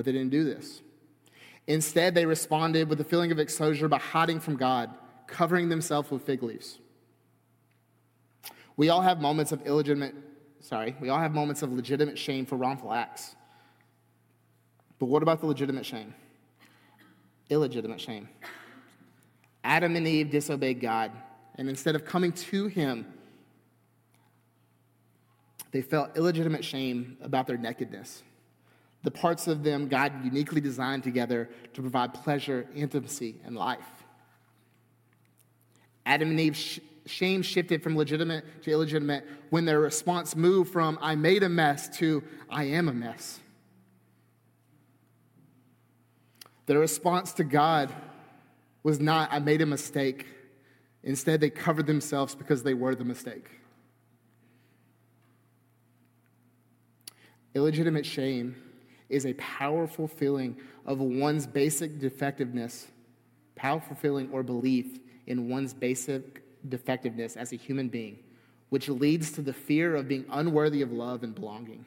But 0.00 0.06
they 0.06 0.12
didn't 0.12 0.30
do 0.30 0.44
this. 0.44 0.80
Instead, 1.66 2.14
they 2.14 2.24
responded 2.24 2.88
with 2.88 3.02
a 3.02 3.04
feeling 3.04 3.32
of 3.32 3.38
exposure 3.38 3.86
by 3.86 3.98
hiding 3.98 4.40
from 4.40 4.56
God, 4.56 4.88
covering 5.26 5.68
themselves 5.68 6.10
with 6.10 6.22
fig 6.22 6.42
leaves. 6.42 6.78
We 8.78 8.88
all 8.88 9.02
have 9.02 9.20
moments 9.20 9.52
of 9.52 9.60
illegitimate, 9.66 10.14
sorry, 10.60 10.96
we 11.02 11.10
all 11.10 11.18
have 11.18 11.34
moments 11.34 11.60
of 11.60 11.70
legitimate 11.70 12.16
shame 12.16 12.46
for 12.46 12.56
wrongful 12.56 12.94
acts. 12.94 13.36
But 14.98 15.10
what 15.10 15.22
about 15.22 15.40
the 15.40 15.46
legitimate 15.46 15.84
shame? 15.84 16.14
Illegitimate 17.50 18.00
shame. 18.00 18.30
Adam 19.62 19.96
and 19.96 20.08
Eve 20.08 20.30
disobeyed 20.30 20.80
God, 20.80 21.12
and 21.56 21.68
instead 21.68 21.94
of 21.94 22.06
coming 22.06 22.32
to 22.32 22.68
Him, 22.68 23.04
they 25.72 25.82
felt 25.82 26.16
illegitimate 26.16 26.64
shame 26.64 27.18
about 27.20 27.46
their 27.46 27.58
nakedness. 27.58 28.22
The 29.02 29.10
parts 29.10 29.46
of 29.46 29.62
them 29.62 29.88
God 29.88 30.24
uniquely 30.24 30.60
designed 30.60 31.02
together 31.02 31.48
to 31.74 31.80
provide 31.80 32.14
pleasure, 32.14 32.66
intimacy, 32.74 33.36
and 33.44 33.56
life. 33.56 33.86
Adam 36.04 36.30
and 36.30 36.40
Eve's 36.40 36.80
shame 37.06 37.42
shifted 37.42 37.82
from 37.82 37.96
legitimate 37.96 38.44
to 38.62 38.70
illegitimate 38.70 39.26
when 39.50 39.64
their 39.64 39.80
response 39.80 40.36
moved 40.36 40.72
from, 40.72 40.98
I 41.00 41.14
made 41.14 41.42
a 41.42 41.48
mess, 41.48 41.88
to, 41.98 42.22
I 42.48 42.64
am 42.64 42.88
a 42.88 42.92
mess. 42.92 43.40
Their 46.66 46.78
response 46.78 47.32
to 47.34 47.44
God 47.44 47.92
was 48.82 49.00
not, 49.00 49.32
I 49.32 49.38
made 49.38 49.60
a 49.62 49.66
mistake. 49.66 50.26
Instead, 51.02 51.40
they 51.40 51.50
covered 51.50 51.86
themselves 51.86 52.34
because 52.34 52.62
they 52.62 52.74
were 52.74 52.94
the 52.94 53.04
mistake. 53.04 53.50
Illegitimate 57.54 58.06
shame 58.06 58.54
is 59.10 59.26
a 59.26 59.34
powerful 59.34 60.08
feeling 60.08 60.56
of 60.86 61.00
one's 61.00 61.46
basic 61.46 61.98
defectiveness, 61.98 62.86
powerful 63.54 63.94
feeling 63.96 64.30
or 64.32 64.42
belief 64.42 64.98
in 65.26 65.48
one's 65.48 65.74
basic 65.74 66.42
defectiveness 66.68 67.36
as 67.36 67.52
a 67.52 67.56
human 67.56 67.88
being, 67.88 68.18
which 68.70 68.88
leads 68.88 69.32
to 69.32 69.42
the 69.42 69.52
fear 69.52 69.94
of 69.96 70.08
being 70.08 70.24
unworthy 70.30 70.80
of 70.80 70.92
love 70.92 71.22
and 71.22 71.34
belonging. 71.34 71.84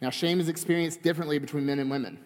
Now, 0.00 0.10
shame 0.10 0.38
is 0.38 0.48
experienced 0.48 1.02
differently 1.02 1.38
between 1.38 1.66
men 1.66 1.78
and 1.78 1.90
women. 1.90 2.18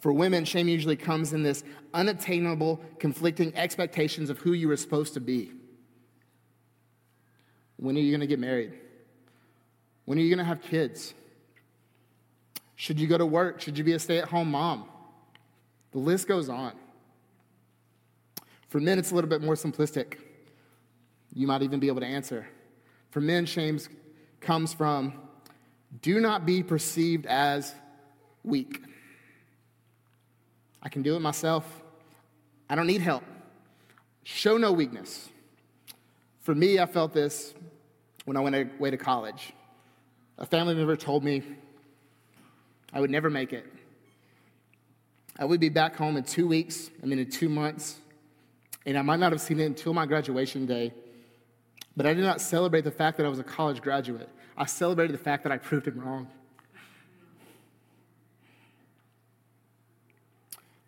For 0.00 0.12
women, 0.12 0.44
shame 0.44 0.68
usually 0.68 0.96
comes 0.96 1.32
in 1.32 1.42
this 1.42 1.64
unattainable, 1.94 2.80
conflicting 2.98 3.56
expectations 3.56 4.28
of 4.28 4.38
who 4.38 4.52
you 4.52 4.70
are 4.70 4.76
supposed 4.76 5.14
to 5.14 5.20
be. 5.20 5.50
When 7.76 7.96
are 7.96 8.00
you 8.00 8.10
going 8.10 8.20
to 8.20 8.26
get 8.26 8.38
married? 8.38 8.74
When 10.04 10.18
are 10.18 10.20
you 10.20 10.28
going 10.28 10.38
to 10.38 10.44
have 10.44 10.62
kids? 10.62 11.14
Should 12.76 13.00
you 13.00 13.06
go 13.06 13.18
to 13.18 13.26
work? 13.26 13.60
Should 13.60 13.78
you 13.78 13.84
be 13.84 13.92
a 13.92 13.98
stay 13.98 14.18
at 14.18 14.28
home 14.28 14.50
mom? 14.50 14.84
The 15.92 15.98
list 15.98 16.26
goes 16.26 16.48
on. 16.48 16.72
For 18.68 18.80
men, 18.80 18.98
it's 18.98 19.12
a 19.12 19.14
little 19.14 19.30
bit 19.30 19.40
more 19.40 19.54
simplistic. 19.54 20.18
You 21.32 21.46
might 21.46 21.62
even 21.62 21.80
be 21.80 21.88
able 21.88 22.00
to 22.00 22.06
answer. 22.06 22.46
For 23.10 23.20
men, 23.20 23.46
shame 23.46 23.78
comes 24.40 24.74
from 24.74 25.14
do 26.02 26.20
not 26.20 26.44
be 26.44 26.62
perceived 26.62 27.26
as 27.26 27.72
weak. 28.42 28.82
I 30.82 30.88
can 30.88 31.02
do 31.02 31.16
it 31.16 31.20
myself. 31.20 31.64
I 32.68 32.74
don't 32.74 32.86
need 32.86 33.00
help. 33.00 33.22
Show 34.24 34.56
no 34.56 34.72
weakness. 34.72 35.28
For 36.40 36.54
me, 36.54 36.78
I 36.78 36.86
felt 36.86 37.12
this 37.12 37.54
when 38.24 38.36
I 38.36 38.40
went 38.40 38.56
away 38.56 38.90
to 38.90 38.96
college. 38.96 39.52
A 40.38 40.46
family 40.46 40.74
member 40.74 40.96
told 40.96 41.22
me 41.22 41.42
I 42.92 43.00
would 43.00 43.10
never 43.10 43.30
make 43.30 43.52
it. 43.52 43.66
I 45.38 45.44
would 45.44 45.60
be 45.60 45.68
back 45.68 45.96
home 45.96 46.16
in 46.16 46.24
two 46.24 46.46
weeks, 46.46 46.90
I 47.02 47.06
mean, 47.06 47.18
in 47.18 47.28
two 47.28 47.48
months, 47.48 47.98
and 48.86 48.96
I 48.96 49.02
might 49.02 49.18
not 49.18 49.32
have 49.32 49.40
seen 49.40 49.58
it 49.58 49.66
until 49.66 49.92
my 49.92 50.06
graduation 50.06 50.66
day. 50.66 50.92
But 51.96 52.06
I 52.06 52.14
did 52.14 52.24
not 52.24 52.40
celebrate 52.40 52.82
the 52.82 52.90
fact 52.90 53.16
that 53.16 53.26
I 53.26 53.28
was 53.28 53.38
a 53.38 53.44
college 53.44 53.80
graduate. 53.80 54.28
I 54.56 54.66
celebrated 54.66 55.12
the 55.12 55.22
fact 55.22 55.42
that 55.44 55.52
I 55.52 55.58
proved 55.58 55.88
him 55.88 55.98
wrong. 56.00 56.28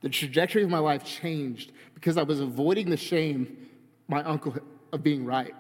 The 0.01 0.09
trajectory 0.09 0.63
of 0.63 0.71
my 0.71 0.79
life 0.79 1.05
changed 1.05 1.73
because 1.95 2.17
I 2.17 2.23
was 2.23 2.41
avoiding 2.41 2.91
the 2.91 2.97
shame 2.97 3.69
my 4.09 4.23
uncle 4.23 4.55
of 4.93 5.03
being 5.03 5.25
right. 5.25 5.55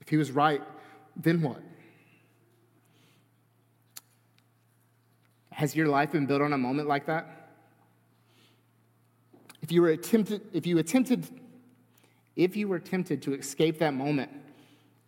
If 0.00 0.08
he 0.08 0.16
was 0.16 0.32
right, 0.32 0.60
then 1.16 1.42
what? 1.42 1.62
Has 5.52 5.76
your 5.76 5.88
life 5.88 6.12
been 6.12 6.26
built 6.26 6.42
on 6.42 6.52
a 6.52 6.58
moment 6.58 6.88
like 6.88 7.06
that? 7.06 7.42
If 9.62 9.70
you 9.70 9.82
were 9.82 9.90
attempted, 9.90 10.42
if 10.52 10.66
you 10.66 10.78
attempted, 10.78 11.28
if 12.34 12.56
you 12.56 12.68
were 12.68 12.80
tempted 12.80 13.22
to 13.22 13.34
escape 13.34 13.78
that 13.78 13.94
moment, 13.94 14.30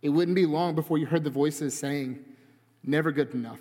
it 0.01 0.09
wouldn't 0.09 0.35
be 0.35 0.45
long 0.45 0.75
before 0.75 0.97
you 0.97 1.05
heard 1.05 1.23
the 1.23 1.29
voices 1.29 1.77
saying, 1.77 2.23
never 2.83 3.11
good 3.11 3.33
enough. 3.33 3.59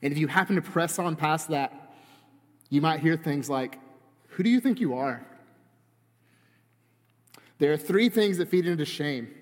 And 0.00 0.12
if 0.12 0.18
you 0.18 0.28
happen 0.28 0.56
to 0.56 0.62
press 0.62 0.98
on 0.98 1.16
past 1.16 1.48
that, 1.48 1.94
you 2.70 2.80
might 2.80 3.00
hear 3.00 3.16
things 3.16 3.50
like, 3.50 3.78
Who 4.28 4.42
do 4.42 4.50
you 4.50 4.60
think 4.60 4.80
you 4.80 4.94
are? 4.94 5.24
There 7.58 7.72
are 7.72 7.76
three 7.76 8.08
things 8.08 8.38
that 8.38 8.48
feed 8.48 8.66
into 8.66 8.84
shame 8.84 9.32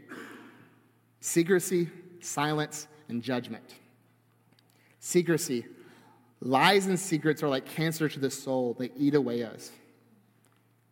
secrecy, 1.20 1.88
silence, 2.20 2.88
and 3.08 3.22
judgment. 3.22 3.74
Secrecy. 5.00 5.66
Lies 6.40 6.86
and 6.86 6.98
secrets 6.98 7.42
are 7.42 7.48
like 7.48 7.66
cancer 7.66 8.08
to 8.08 8.20
the 8.20 8.30
soul, 8.30 8.76
they 8.78 8.90
eat 8.96 9.14
away 9.14 9.42
us. 9.42 9.72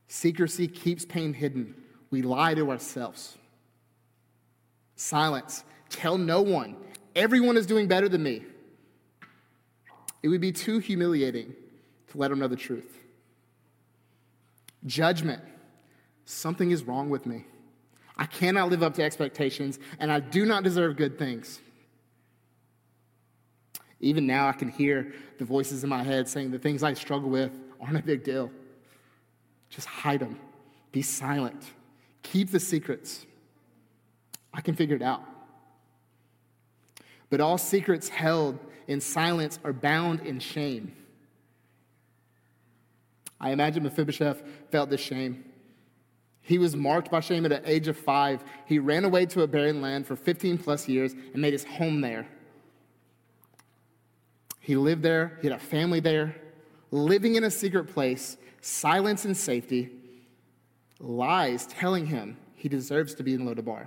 Secrecy 0.08 0.66
keeps 0.66 1.04
pain 1.04 1.32
hidden. 1.32 1.74
We 2.10 2.22
lie 2.22 2.54
to 2.54 2.70
ourselves. 2.70 3.36
Silence. 4.96 5.64
Tell 5.90 6.18
no 6.18 6.42
one. 6.42 6.76
Everyone 7.14 7.56
is 7.56 7.66
doing 7.66 7.86
better 7.86 8.08
than 8.08 8.22
me. 8.22 8.44
It 10.22 10.28
would 10.28 10.40
be 10.40 10.52
too 10.52 10.78
humiliating 10.78 11.54
to 12.08 12.18
let 12.18 12.28
them 12.28 12.38
know 12.38 12.48
the 12.48 12.56
truth. 12.56 12.98
Judgment. 14.86 15.42
Something 16.24 16.70
is 16.70 16.82
wrong 16.82 17.10
with 17.10 17.26
me. 17.26 17.44
I 18.16 18.26
cannot 18.26 18.70
live 18.70 18.82
up 18.82 18.94
to 18.94 19.02
expectations, 19.02 19.78
and 19.98 20.10
I 20.10 20.20
do 20.20 20.44
not 20.44 20.64
deserve 20.64 20.96
good 20.96 21.18
things. 21.18 21.60
Even 24.00 24.26
now, 24.26 24.48
I 24.48 24.52
can 24.52 24.68
hear 24.68 25.12
the 25.38 25.44
voices 25.44 25.82
in 25.82 25.90
my 25.90 26.02
head 26.02 26.28
saying 26.28 26.50
the 26.50 26.58
things 26.58 26.82
I 26.82 26.94
struggle 26.94 27.30
with 27.30 27.50
aren't 27.80 27.96
a 27.96 28.02
big 28.02 28.22
deal. 28.22 28.50
Just 29.70 29.86
hide 29.86 30.20
them, 30.20 30.38
be 30.92 31.02
silent, 31.02 31.62
keep 32.22 32.50
the 32.50 32.60
secrets. 32.60 33.26
I 34.52 34.60
can 34.60 34.74
figure 34.74 34.96
it 34.96 35.02
out. 35.02 35.22
But 37.30 37.40
all 37.40 37.58
secrets 37.58 38.08
held 38.08 38.58
in 38.86 39.00
silence 39.00 39.58
are 39.64 39.72
bound 39.72 40.20
in 40.20 40.40
shame. 40.40 40.92
I 43.40 43.50
imagine 43.50 43.82
Mephibosheth 43.82 44.42
felt 44.70 44.90
this 44.90 45.00
shame. 45.00 45.44
He 46.40 46.58
was 46.58 46.74
marked 46.74 47.10
by 47.10 47.20
shame 47.20 47.44
at 47.44 47.50
the 47.50 47.70
age 47.70 47.88
of 47.88 47.96
five. 47.96 48.42
He 48.64 48.78
ran 48.78 49.04
away 49.04 49.26
to 49.26 49.42
a 49.42 49.46
barren 49.46 49.82
land 49.82 50.06
for 50.06 50.16
15 50.16 50.58
plus 50.58 50.88
years 50.88 51.12
and 51.12 51.36
made 51.36 51.52
his 51.52 51.64
home 51.64 52.00
there. 52.00 52.26
He 54.68 54.76
lived 54.76 55.02
there, 55.02 55.38
he 55.40 55.48
had 55.48 55.56
a 55.56 55.58
family 55.58 55.98
there, 55.98 56.36
living 56.90 57.36
in 57.36 57.44
a 57.44 57.50
secret 57.50 57.84
place, 57.84 58.36
silence 58.60 59.24
and 59.24 59.34
safety, 59.34 59.88
lies 61.00 61.66
telling 61.68 62.04
him 62.04 62.36
he 62.54 62.68
deserves 62.68 63.14
to 63.14 63.22
be 63.22 63.32
in 63.32 63.46
Lodabar. 63.46 63.86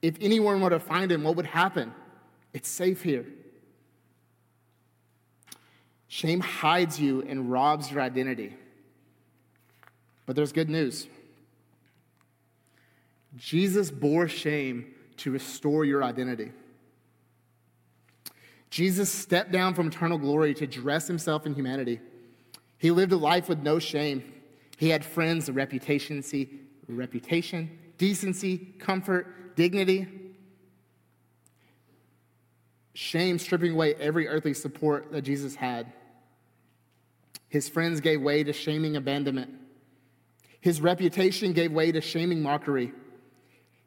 If 0.00 0.14
anyone 0.20 0.60
were 0.60 0.70
to 0.70 0.78
find 0.78 1.10
him, 1.10 1.24
what 1.24 1.34
would 1.34 1.46
happen? 1.46 1.92
It's 2.52 2.68
safe 2.68 3.02
here. 3.02 3.26
Shame 6.06 6.38
hides 6.38 7.00
you 7.00 7.22
and 7.22 7.50
robs 7.50 7.90
your 7.90 8.00
identity. 8.00 8.54
But 10.24 10.36
there's 10.36 10.52
good 10.52 10.70
news 10.70 11.08
Jesus 13.36 13.90
bore 13.90 14.28
shame 14.28 14.94
to 15.16 15.32
restore 15.32 15.84
your 15.84 16.04
identity. 16.04 16.52
Jesus 18.70 19.10
stepped 19.10 19.50
down 19.50 19.74
from 19.74 19.88
eternal 19.88 20.18
glory 20.18 20.54
to 20.54 20.66
dress 20.66 21.06
himself 21.06 21.46
in 21.46 21.54
humanity. 21.54 22.00
He 22.78 22.90
lived 22.90 23.12
a 23.12 23.16
life 23.16 23.48
with 23.48 23.60
no 23.60 23.78
shame. 23.78 24.32
He 24.76 24.90
had 24.90 25.04
friends, 25.04 25.50
reputation, 25.50 26.22
reputation, 26.86 27.78
decency, 27.96 28.58
comfort, 28.78 29.56
dignity. 29.56 30.06
Shame 32.94 33.38
stripping 33.38 33.72
away 33.72 33.94
every 33.94 34.28
earthly 34.28 34.54
support 34.54 35.12
that 35.12 35.22
Jesus 35.22 35.54
had. 35.54 35.92
His 37.48 37.68
friends 37.68 38.00
gave 38.00 38.20
way 38.20 38.44
to 38.44 38.52
shaming 38.52 38.96
abandonment. 38.96 39.50
His 40.60 40.80
reputation 40.80 41.52
gave 41.52 41.72
way 41.72 41.92
to 41.92 42.00
shaming 42.00 42.42
mockery. 42.42 42.92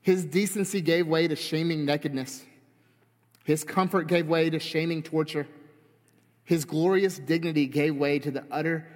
His 0.02 0.26
decency 0.26 0.82
gave 0.82 1.08
way 1.08 1.28
to 1.28 1.36
shaming 1.36 1.86
nakedness. 1.86 2.44
His 3.44 3.64
comfort 3.64 4.08
gave 4.08 4.28
way 4.28 4.50
to 4.50 4.60
shaming 4.60 5.04
torture. 5.04 5.48
His 6.44 6.66
glorious 6.66 7.18
dignity 7.18 7.66
gave 7.66 7.96
way 7.96 8.20
to 8.20 8.32
the 8.32 8.44
utter, 8.52 8.88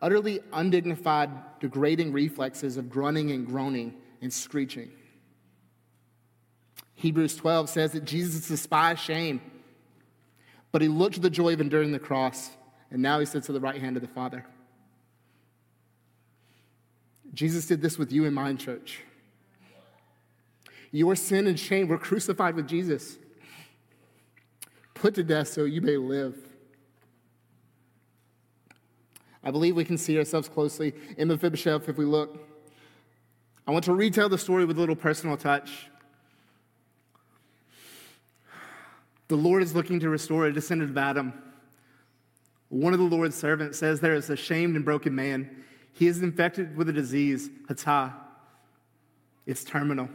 utterly 0.00 0.40
undignified, 0.52 1.30
degrading 1.60 2.12
reflexes 2.12 2.76
of 2.76 2.88
grunting 2.88 3.30
and 3.30 3.46
groaning 3.46 3.94
and 4.20 4.32
screeching. 4.32 4.90
Hebrews 6.94 7.36
12 7.36 7.68
says 7.68 7.92
that 7.92 8.04
Jesus 8.04 8.48
despised 8.48 9.00
shame, 9.00 9.40
but 10.70 10.82
he 10.82 10.88
looked 10.88 11.14
to 11.14 11.20
the 11.20 11.30
joy 11.30 11.52
of 11.52 11.60
enduring 11.60 11.92
the 11.92 11.98
cross 11.98 12.50
and 12.92 13.00
now 13.00 13.18
he 13.18 13.26
sits 13.26 13.48
at 13.48 13.54
the 13.54 13.60
right 13.60 13.80
hand 13.80 13.96
of 13.96 14.02
the 14.02 14.08
Father. 14.08 14.44
Jesus 17.32 17.66
did 17.66 17.80
this 17.80 17.98
with 17.98 18.12
you 18.12 18.26
in 18.26 18.34
mine, 18.34 18.58
church. 18.58 19.00
Your 20.90 21.16
sin 21.16 21.46
and 21.46 21.58
shame 21.58 21.88
were 21.88 21.96
crucified 21.96 22.54
with 22.54 22.68
Jesus, 22.68 23.16
put 25.02 25.16
to 25.16 25.24
death 25.24 25.48
so 25.48 25.64
you 25.64 25.80
may 25.80 25.96
live. 25.96 26.36
I 29.42 29.50
believe 29.50 29.74
we 29.74 29.84
can 29.84 29.98
see 29.98 30.16
ourselves 30.16 30.48
closely 30.48 30.94
in 31.18 31.26
Mephibosheth 31.26 31.88
if 31.88 31.98
we 31.98 32.04
look. 32.04 32.38
I 33.66 33.72
want 33.72 33.84
to 33.86 33.94
retell 33.94 34.28
the 34.28 34.38
story 34.38 34.64
with 34.64 34.76
a 34.76 34.80
little 34.80 34.94
personal 34.94 35.36
touch. 35.36 35.88
The 39.26 39.34
Lord 39.34 39.64
is 39.64 39.74
looking 39.74 39.98
to 39.98 40.08
restore 40.08 40.46
a 40.46 40.52
descendant 40.52 40.92
of 40.92 40.96
Adam. 40.96 41.32
One 42.68 42.92
of 42.92 43.00
the 43.00 43.04
Lord's 43.04 43.34
servants 43.34 43.80
says 43.80 43.98
there 43.98 44.14
is 44.14 44.30
a 44.30 44.36
shamed 44.36 44.76
and 44.76 44.84
broken 44.84 45.16
man. 45.16 45.64
He 45.94 46.06
is 46.06 46.22
infected 46.22 46.76
with 46.76 46.88
a 46.88 46.92
disease, 46.92 47.50
hatah. 47.68 48.12
It's 49.46 49.64
terminal. 49.64 50.08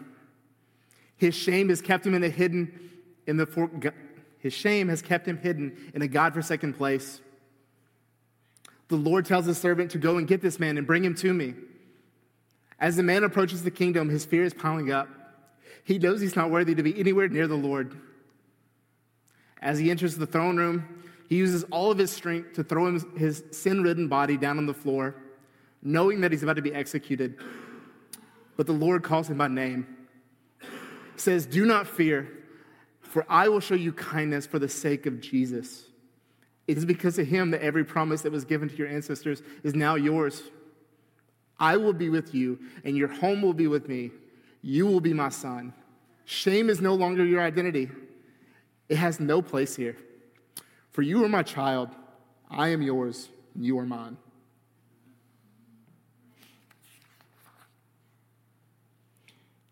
His 1.17 1.35
shame 1.35 1.67
has 1.67 1.81
kept 1.81 2.05
him 2.05 2.13
in 2.13 2.23
a 2.23 2.29
hidden 2.29 2.89
in 3.25 3.35
the 3.35 3.45
his 4.47 4.53
shame 4.53 4.87
has 4.87 5.01
kept 5.01 5.27
him 5.27 5.37
hidden 5.37 5.91
in 5.93 6.01
a 6.01 6.07
God-forsaken 6.07 6.73
place. 6.73 7.19
The 8.87 8.95
Lord 8.95 9.25
tells 9.25 9.45
his 9.45 9.57
servant 9.57 9.91
to 9.91 9.97
go 9.97 10.15
and 10.15 10.25
get 10.25 10.41
this 10.41 10.57
man 10.57 10.77
and 10.77 10.87
bring 10.87 11.03
him 11.03 11.15
to 11.15 11.33
me. 11.33 11.53
As 12.79 12.95
the 12.95 13.03
man 13.03 13.25
approaches 13.25 13.63
the 13.63 13.71
kingdom, 13.71 14.07
his 14.07 14.23
fear 14.23 14.45
is 14.45 14.53
piling 14.53 14.89
up. 14.89 15.09
He 15.83 15.99
knows 15.99 16.21
he's 16.21 16.37
not 16.37 16.49
worthy 16.49 16.75
to 16.75 16.81
be 16.81 16.97
anywhere 16.97 17.27
near 17.27 17.45
the 17.45 17.55
Lord. 17.55 17.99
As 19.61 19.79
he 19.79 19.91
enters 19.91 20.15
the 20.15 20.25
throne 20.25 20.55
room, 20.55 21.03
he 21.27 21.35
uses 21.35 21.65
all 21.65 21.91
of 21.91 21.97
his 21.97 22.09
strength 22.09 22.53
to 22.53 22.63
throw 22.63 22.97
his 23.17 23.43
sin 23.51 23.83
ridden 23.83 24.07
body 24.07 24.37
down 24.37 24.57
on 24.57 24.65
the 24.65 24.73
floor, 24.73 25.13
knowing 25.83 26.21
that 26.21 26.31
he's 26.31 26.43
about 26.43 26.55
to 26.55 26.61
be 26.61 26.73
executed. 26.73 27.35
But 28.55 28.65
the 28.65 28.71
Lord 28.71 29.03
calls 29.03 29.29
him 29.29 29.39
by 29.39 29.49
name, 29.49 30.07
says, 31.17 31.45
Do 31.45 31.65
not 31.65 31.85
fear, 31.85 32.29
for 33.17 33.25
I 33.27 33.47
will 33.47 33.59
show 33.59 33.73
you 33.73 33.93
kindness 33.93 34.45
for 34.45 34.59
the 34.59 34.69
sake 34.69 35.07
of 35.07 35.19
Jesus. 35.19 35.85
It 36.67 36.77
is 36.77 36.85
because 36.85 37.17
of 37.17 37.25
him 37.25 37.49
that 37.49 37.63
every 37.63 37.83
promise 37.83 38.21
that 38.21 38.31
was 38.31 38.45
given 38.45 38.69
to 38.69 38.75
your 38.75 38.87
ancestors 38.87 39.41
is 39.63 39.73
now 39.73 39.95
yours. 39.95 40.43
I 41.59 41.77
will 41.77 41.93
be 41.93 42.09
with 42.09 42.35
you, 42.35 42.59
and 42.83 42.95
your 42.95 43.07
home 43.07 43.41
will 43.41 43.55
be 43.55 43.65
with 43.65 43.89
me. 43.89 44.11
You 44.61 44.85
will 44.85 44.99
be 44.99 45.15
my 45.15 45.29
son. 45.29 45.73
Shame 46.25 46.69
is 46.69 46.79
no 46.79 46.93
longer 46.93 47.25
your 47.25 47.41
identity, 47.41 47.89
it 48.87 48.97
has 48.97 49.19
no 49.19 49.41
place 49.41 49.75
here. 49.75 49.97
For 50.91 51.01
you 51.01 51.23
are 51.23 51.27
my 51.27 51.41
child, 51.41 51.89
I 52.51 52.67
am 52.67 52.83
yours, 52.83 53.29
and 53.55 53.65
you 53.65 53.79
are 53.79 53.85
mine. 53.87 54.17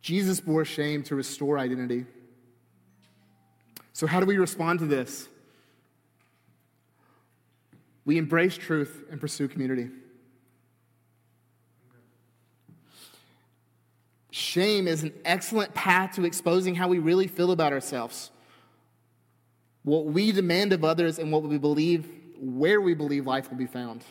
Jesus 0.01 0.39
bore 0.39 0.65
shame 0.65 1.03
to 1.03 1.13
restore 1.13 1.59
identity. 1.59 2.07
So, 3.95 4.05
how 4.05 4.19
do 4.19 4.25
we 4.25 4.37
respond 4.37 4.79
to 4.79 4.85
this? 4.85 5.29
We 8.03 8.17
embrace 8.17 8.57
truth 8.57 9.05
and 9.09 9.21
pursue 9.21 9.47
community. 9.47 9.89
Shame 14.31 14.89
is 14.89 15.03
an 15.03 15.13
excellent 15.23 15.73
path 15.73 16.15
to 16.15 16.25
exposing 16.25 16.75
how 16.75 16.89
we 16.89 16.99
really 16.99 17.27
feel 17.27 17.53
about 17.53 17.71
ourselves 17.71 18.31
what 19.83 20.07
we 20.07 20.33
demand 20.33 20.73
of 20.73 20.83
others 20.83 21.17
and 21.17 21.31
what 21.31 21.43
we 21.43 21.57
believe, 21.57 22.09
where 22.37 22.81
we 22.81 22.93
believe 22.95 23.25
life 23.25 23.49
will 23.49 23.57
be 23.57 23.67
found. 23.67 24.03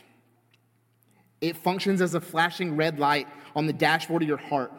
It 1.43 1.59
functions 1.59 2.01
as 2.01 2.15
a 2.15 2.23
flashing 2.23 2.75
red 2.75 2.99
light 2.99 3.29
on 3.55 3.67
the 3.67 3.73
dashboard 3.75 4.23
of 4.23 4.29
your 4.29 4.39
heart. 4.39 4.73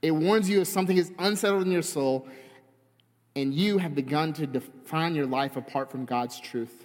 It 0.00 0.12
warns 0.12 0.48
you 0.48 0.60
if 0.60 0.68
something 0.68 0.96
is 0.96 1.10
unsettled 1.18 1.62
in 1.62 1.72
your 1.72 1.82
soul 1.82 2.28
and 3.34 3.54
you 3.54 3.78
have 3.78 3.94
begun 3.94 4.32
to 4.34 4.46
define 4.46 5.14
your 5.14 5.26
life 5.26 5.56
apart 5.56 5.90
from 5.90 6.04
God's 6.04 6.38
truth. 6.38 6.84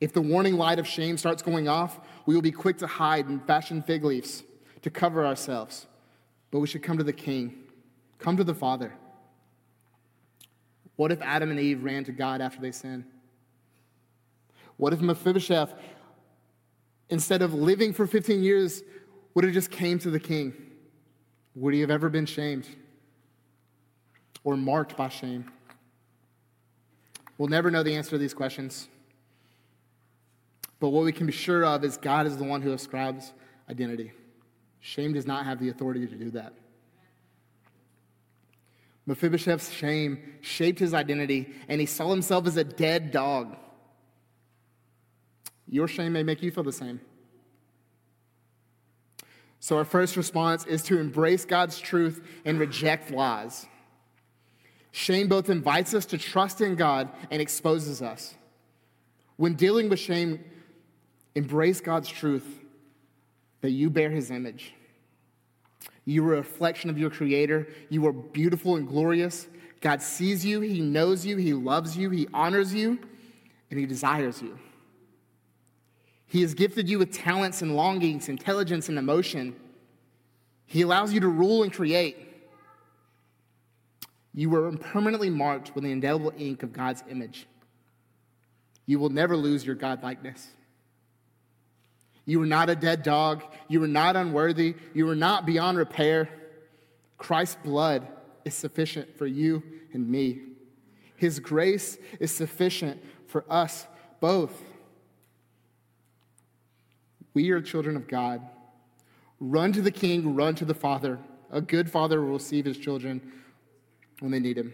If 0.00 0.12
the 0.12 0.20
warning 0.20 0.56
light 0.56 0.78
of 0.78 0.86
shame 0.86 1.16
starts 1.16 1.42
going 1.42 1.66
off, 1.66 1.98
we 2.26 2.34
will 2.34 2.42
be 2.42 2.52
quick 2.52 2.78
to 2.78 2.86
hide 2.86 3.26
and 3.26 3.44
fashion 3.46 3.82
fig 3.82 4.04
leaves 4.04 4.44
to 4.82 4.90
cover 4.90 5.26
ourselves. 5.26 5.86
But 6.50 6.60
we 6.60 6.66
should 6.66 6.82
come 6.82 6.98
to 6.98 7.04
the 7.04 7.12
King, 7.12 7.54
come 8.18 8.36
to 8.36 8.44
the 8.44 8.54
Father. 8.54 8.92
What 10.96 11.12
if 11.12 11.20
Adam 11.22 11.50
and 11.50 11.58
Eve 11.58 11.82
ran 11.82 12.04
to 12.04 12.12
God 12.12 12.40
after 12.40 12.60
they 12.60 12.72
sinned? 12.72 13.04
What 14.76 14.92
if 14.92 15.00
Mephibosheth, 15.00 15.74
instead 17.08 17.42
of 17.42 17.54
living 17.54 17.92
for 17.92 18.06
15 18.06 18.42
years, 18.42 18.82
would 19.34 19.44
have 19.44 19.54
just 19.54 19.70
came 19.70 19.98
to 20.00 20.10
the 20.10 20.20
king? 20.20 20.54
Would 21.54 21.74
he 21.74 21.80
have 21.80 21.90
ever 21.90 22.08
been 22.08 22.26
shamed 22.26 22.68
or 24.48 24.56
marked 24.56 24.96
by 24.96 25.10
shame? 25.10 25.44
We'll 27.36 27.50
never 27.50 27.70
know 27.70 27.82
the 27.82 27.94
answer 27.94 28.12
to 28.12 28.18
these 28.18 28.32
questions. 28.32 28.88
But 30.80 30.88
what 30.88 31.04
we 31.04 31.12
can 31.12 31.26
be 31.26 31.34
sure 31.34 31.66
of 31.66 31.84
is 31.84 31.98
God 31.98 32.26
is 32.26 32.38
the 32.38 32.44
one 32.44 32.62
who 32.62 32.72
ascribes 32.72 33.34
identity. 33.68 34.10
Shame 34.80 35.12
does 35.12 35.26
not 35.26 35.44
have 35.44 35.60
the 35.60 35.68
authority 35.68 36.06
to 36.06 36.14
do 36.14 36.30
that. 36.30 36.54
Mephibosheth's 39.06 39.70
shame 39.70 40.18
shaped 40.40 40.78
his 40.78 40.94
identity, 40.94 41.52
and 41.68 41.78
he 41.78 41.86
saw 41.86 42.08
himself 42.08 42.46
as 42.46 42.56
a 42.56 42.64
dead 42.64 43.10
dog. 43.10 43.54
Your 45.66 45.88
shame 45.88 46.14
may 46.14 46.22
make 46.22 46.42
you 46.42 46.50
feel 46.50 46.64
the 46.64 46.72
same. 46.72 47.00
So, 49.60 49.76
our 49.76 49.84
first 49.84 50.16
response 50.16 50.64
is 50.64 50.82
to 50.84 50.98
embrace 50.98 51.44
God's 51.44 51.78
truth 51.78 52.26
and 52.46 52.58
reject 52.58 53.10
lies. 53.10 53.66
Shame 54.90 55.28
both 55.28 55.50
invites 55.50 55.94
us 55.94 56.06
to 56.06 56.18
trust 56.18 56.60
in 56.60 56.74
God 56.74 57.08
and 57.30 57.40
exposes 57.40 58.02
us. 58.02 58.34
When 59.36 59.54
dealing 59.54 59.88
with 59.88 59.98
shame, 59.98 60.44
embrace 61.34 61.80
God's 61.80 62.08
truth 62.08 62.60
that 63.60 63.70
you 63.70 63.90
bear 63.90 64.10
his 64.10 64.30
image. 64.30 64.74
You 66.04 66.26
are 66.26 66.34
a 66.34 66.36
reflection 66.38 66.88
of 66.88 66.98
your 66.98 67.10
Creator. 67.10 67.68
You 67.90 68.06
are 68.06 68.12
beautiful 68.12 68.76
and 68.76 68.88
glorious. 68.88 69.46
God 69.80 70.00
sees 70.02 70.44
you, 70.44 70.60
He 70.60 70.80
knows 70.80 71.24
you, 71.26 71.36
He 71.36 71.52
loves 71.52 71.96
you, 71.96 72.10
He 72.10 72.26
honors 72.32 72.72
you, 72.74 72.98
and 73.70 73.78
He 73.78 73.86
desires 73.86 74.40
you. 74.40 74.58
He 76.26 76.42
has 76.42 76.54
gifted 76.54 76.88
you 76.88 76.98
with 76.98 77.12
talents 77.12 77.62
and 77.62 77.76
longings, 77.76 78.28
intelligence 78.28 78.88
and 78.88 78.98
emotion. 78.98 79.54
He 80.66 80.82
allows 80.82 81.12
you 81.12 81.20
to 81.20 81.28
rule 81.28 81.62
and 81.62 81.72
create. 81.72 82.27
You 84.38 84.50
were 84.50 84.70
permanently 84.70 85.30
marked 85.30 85.74
with 85.74 85.82
the 85.82 85.90
indelible 85.90 86.32
ink 86.38 86.62
of 86.62 86.72
God's 86.72 87.02
image. 87.10 87.48
You 88.86 89.00
will 89.00 89.08
never 89.08 89.36
lose 89.36 89.66
your 89.66 89.74
godlikeness. 89.74 90.46
You 92.24 92.38
were 92.38 92.46
not 92.46 92.70
a 92.70 92.76
dead 92.76 93.02
dog. 93.02 93.42
You 93.66 93.80
were 93.80 93.88
not 93.88 94.14
unworthy. 94.14 94.76
You 94.94 95.06
were 95.06 95.16
not 95.16 95.44
beyond 95.44 95.76
repair. 95.76 96.28
Christ's 97.16 97.56
blood 97.64 98.06
is 98.44 98.54
sufficient 98.54 99.18
for 99.18 99.26
you 99.26 99.60
and 99.92 100.08
me. 100.08 100.42
His 101.16 101.40
grace 101.40 101.98
is 102.20 102.30
sufficient 102.30 103.02
for 103.26 103.44
us 103.50 103.88
both. 104.20 104.62
We 107.34 107.50
are 107.50 107.60
children 107.60 107.96
of 107.96 108.06
God. 108.06 108.40
Run 109.40 109.72
to 109.72 109.82
the 109.82 109.90
King, 109.90 110.36
run 110.36 110.54
to 110.54 110.64
the 110.64 110.74
Father. 110.74 111.18
A 111.50 111.60
good 111.60 111.90
father 111.90 112.20
will 112.20 112.34
receive 112.34 112.66
his 112.66 112.78
children 112.78 113.32
when 114.20 114.30
they 114.30 114.40
need 114.40 114.58
him. 114.58 114.72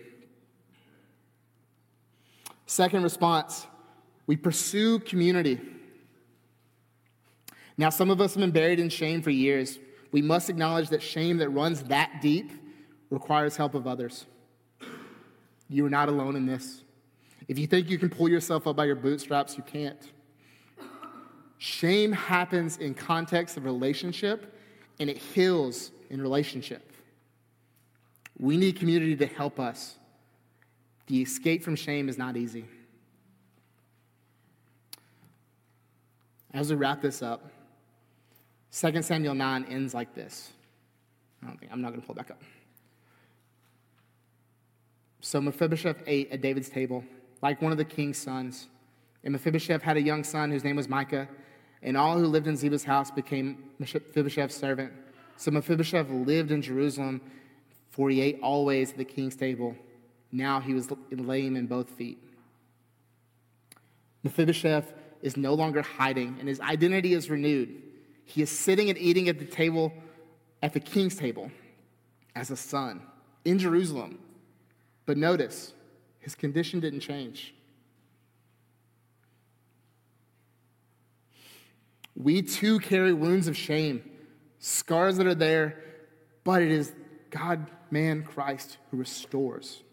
Second 2.66 3.02
response 3.02 3.66
we 4.26 4.36
pursue 4.36 4.98
community. 5.00 5.60
Now, 7.76 7.90
some 7.90 8.10
of 8.10 8.20
us 8.20 8.34
have 8.34 8.40
been 8.40 8.52
buried 8.52 8.80
in 8.80 8.88
shame 8.88 9.20
for 9.20 9.30
years. 9.30 9.78
We 10.12 10.22
must 10.22 10.48
acknowledge 10.48 10.88
that 10.90 11.02
shame 11.02 11.38
that 11.38 11.50
runs 11.50 11.82
that 11.84 12.22
deep 12.22 12.52
requires 13.10 13.56
help 13.56 13.74
of 13.74 13.86
others. 13.86 14.26
You 15.68 15.84
are 15.84 15.90
not 15.90 16.08
alone 16.08 16.36
in 16.36 16.46
this. 16.46 16.82
If 17.48 17.58
you 17.58 17.66
think 17.66 17.90
you 17.90 17.98
can 17.98 18.08
pull 18.08 18.28
yourself 18.28 18.66
up 18.66 18.76
by 18.76 18.86
your 18.86 18.96
bootstraps, 18.96 19.56
you 19.56 19.62
can't. 19.62 19.98
Shame 21.58 22.12
happens 22.12 22.78
in 22.78 22.94
context 22.94 23.56
of 23.56 23.64
relationship 23.64 24.58
and 25.00 25.10
it 25.10 25.18
heals 25.18 25.90
in 26.10 26.20
relationship. 26.20 26.93
We 28.38 28.56
need 28.56 28.76
community 28.76 29.16
to 29.16 29.26
help 29.26 29.60
us. 29.60 29.96
The 31.06 31.22
escape 31.22 31.62
from 31.62 31.76
shame 31.76 32.08
is 32.08 32.18
not 32.18 32.36
easy. 32.36 32.64
As 36.52 36.70
we 36.70 36.76
wrap 36.76 37.02
this 37.02 37.22
up, 37.22 37.50
2 38.72 39.02
Samuel 39.02 39.34
9 39.34 39.66
ends 39.68 39.94
like 39.94 40.14
this. 40.14 40.52
I 41.42 41.46
don't 41.46 41.58
think, 41.58 41.70
I'm 41.72 41.82
not 41.82 41.90
going 41.90 42.00
to 42.00 42.06
pull 42.06 42.14
back 42.14 42.30
up. 42.30 42.40
So 45.20 45.40
Mephibosheth 45.40 46.02
ate 46.06 46.30
at 46.30 46.40
David's 46.42 46.68
table, 46.68 47.04
like 47.42 47.62
one 47.62 47.72
of 47.72 47.78
the 47.78 47.84
king's 47.84 48.18
sons. 48.18 48.68
And 49.22 49.32
Mephibosheth 49.32 49.82
had 49.82 49.96
a 49.96 50.02
young 50.02 50.22
son 50.22 50.50
whose 50.50 50.64
name 50.64 50.76
was 50.76 50.88
Micah, 50.88 51.28
and 51.82 51.96
all 51.96 52.18
who 52.18 52.26
lived 52.26 52.46
in 52.46 52.56
Ziba's 52.56 52.84
house 52.84 53.10
became 53.10 53.64
Mephibosheth's 53.78 54.54
servant. 54.54 54.92
So 55.36 55.50
Mephibosheth 55.50 56.08
lived 56.10 56.50
in 56.50 56.62
Jerusalem, 56.62 57.20
for 57.94 58.10
he 58.10 58.20
ate 58.20 58.40
always 58.42 58.90
at 58.90 58.98
the 58.98 59.04
king's 59.04 59.36
table. 59.36 59.76
Now 60.32 60.58
he 60.58 60.74
was 60.74 60.90
lame 61.12 61.54
in 61.54 61.68
both 61.68 61.88
feet. 61.90 62.18
Mephibosheth 64.24 64.92
is 65.22 65.36
no 65.36 65.54
longer 65.54 65.80
hiding, 65.80 66.36
and 66.40 66.48
his 66.48 66.58
identity 66.58 67.14
is 67.14 67.30
renewed. 67.30 67.72
He 68.24 68.42
is 68.42 68.50
sitting 68.50 68.90
and 68.90 68.98
eating 68.98 69.28
at 69.28 69.38
the 69.38 69.44
table, 69.44 69.92
at 70.60 70.72
the 70.72 70.80
king's 70.80 71.14
table, 71.14 71.52
as 72.34 72.50
a 72.50 72.56
son 72.56 73.00
in 73.44 73.60
Jerusalem. 73.60 74.18
But 75.06 75.16
notice, 75.16 75.72
his 76.18 76.34
condition 76.34 76.80
didn't 76.80 77.00
change. 77.00 77.54
We 82.16 82.42
too 82.42 82.80
carry 82.80 83.12
wounds 83.12 83.46
of 83.46 83.56
shame, 83.56 84.02
scars 84.58 85.16
that 85.18 85.28
are 85.28 85.34
there, 85.36 85.80
but 86.42 86.60
it 86.60 86.72
is 86.72 86.92
God, 87.34 87.68
man, 87.94 88.24
Christ 88.24 88.78
who 88.90 88.96
restores. 88.96 89.84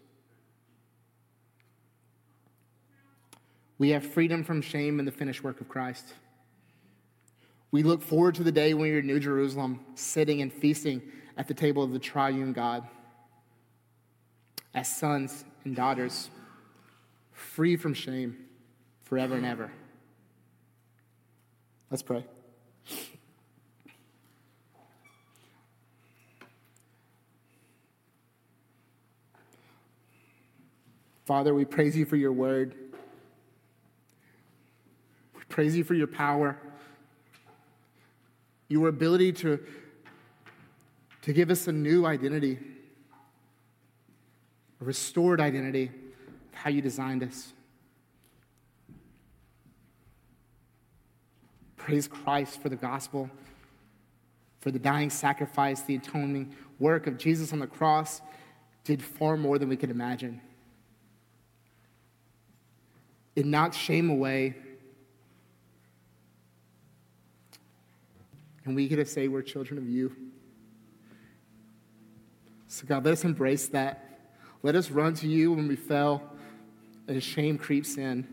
We 3.78 3.90
have 3.90 4.04
freedom 4.04 4.42
from 4.42 4.60
shame 4.60 4.98
in 4.98 5.04
the 5.04 5.12
finished 5.12 5.44
work 5.44 5.60
of 5.60 5.68
Christ. 5.68 6.14
We 7.70 7.84
look 7.84 8.02
forward 8.02 8.34
to 8.34 8.42
the 8.42 8.50
day 8.50 8.74
when 8.74 8.88
you're 8.88 8.98
in 8.98 9.06
New 9.06 9.20
Jerusalem, 9.20 9.80
sitting 9.94 10.42
and 10.42 10.52
feasting 10.52 11.00
at 11.36 11.46
the 11.46 11.54
table 11.54 11.84
of 11.84 11.92
the 11.92 12.00
triune 12.00 12.52
God 12.52 12.86
as 14.74 14.94
sons 14.94 15.44
and 15.64 15.76
daughters, 15.76 16.28
free 17.30 17.76
from 17.76 17.94
shame 17.94 18.36
forever 19.04 19.36
and 19.36 19.46
ever. 19.46 19.70
Let's 21.88 22.02
pray. 22.02 22.24
Father, 31.24 31.54
we 31.54 31.64
praise 31.64 31.96
you 31.96 32.04
for 32.04 32.16
your 32.16 32.32
word. 32.32 32.74
We 35.34 35.42
praise 35.48 35.76
you 35.76 35.84
for 35.84 35.94
your 35.94 36.06
power 36.06 36.58
your 38.72 38.88
ability 38.88 39.32
to, 39.32 39.60
to 41.20 41.32
give 41.34 41.50
us 41.50 41.68
a 41.68 41.72
new 41.72 42.06
identity, 42.06 42.58
a 44.80 44.84
restored 44.84 45.42
identity 45.42 45.84
of 45.84 46.54
how 46.54 46.70
you 46.70 46.80
designed 46.80 47.22
us. 47.22 47.52
Praise 51.76 52.08
Christ 52.08 52.62
for 52.62 52.70
the 52.70 52.76
gospel, 52.76 53.28
for 54.60 54.70
the 54.70 54.78
dying 54.78 55.10
sacrifice, 55.10 55.82
the 55.82 55.96
atoning 55.96 56.54
work 56.78 57.06
of 57.06 57.18
Jesus 57.18 57.52
on 57.52 57.58
the 57.58 57.66
cross 57.66 58.22
did 58.84 59.02
far 59.02 59.36
more 59.36 59.58
than 59.58 59.68
we 59.68 59.76
could 59.76 59.90
imagine. 59.90 60.40
It 63.34 63.46
knocked 63.46 63.74
shame 63.74 64.10
away 64.10 64.54
And 68.64 68.76
we 68.76 68.88
get 68.88 68.96
to 68.96 69.04
say 69.04 69.28
we're 69.28 69.42
children 69.42 69.78
of 69.78 69.88
you. 69.88 70.14
So, 72.68 72.86
God, 72.86 73.04
let 73.04 73.12
us 73.12 73.24
embrace 73.24 73.68
that. 73.68 74.20
Let 74.62 74.76
us 74.76 74.90
run 74.90 75.14
to 75.14 75.28
you 75.28 75.52
when 75.52 75.68
we 75.68 75.76
fell 75.76 76.22
and 77.08 77.22
shame 77.22 77.58
creeps 77.58 77.96
in. 77.96 78.26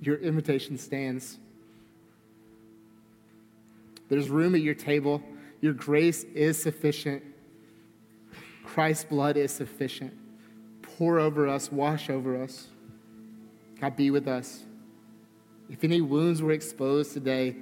Your 0.00 0.16
invitation 0.16 0.78
stands. 0.78 1.38
There's 4.08 4.30
room 4.30 4.54
at 4.54 4.62
your 4.62 4.74
table. 4.74 5.22
Your 5.60 5.74
grace 5.74 6.24
is 6.34 6.60
sufficient. 6.60 7.22
Christ's 8.64 9.04
blood 9.04 9.36
is 9.36 9.52
sufficient. 9.52 10.14
Pour 10.82 11.18
over 11.18 11.46
us, 11.46 11.70
wash 11.70 12.08
over 12.08 12.42
us. 12.42 12.68
God, 13.80 13.96
be 13.96 14.10
with 14.10 14.26
us. 14.26 14.64
If 15.70 15.84
any 15.84 16.00
wounds 16.00 16.42
were 16.42 16.52
exposed 16.52 17.12
today, 17.12 17.56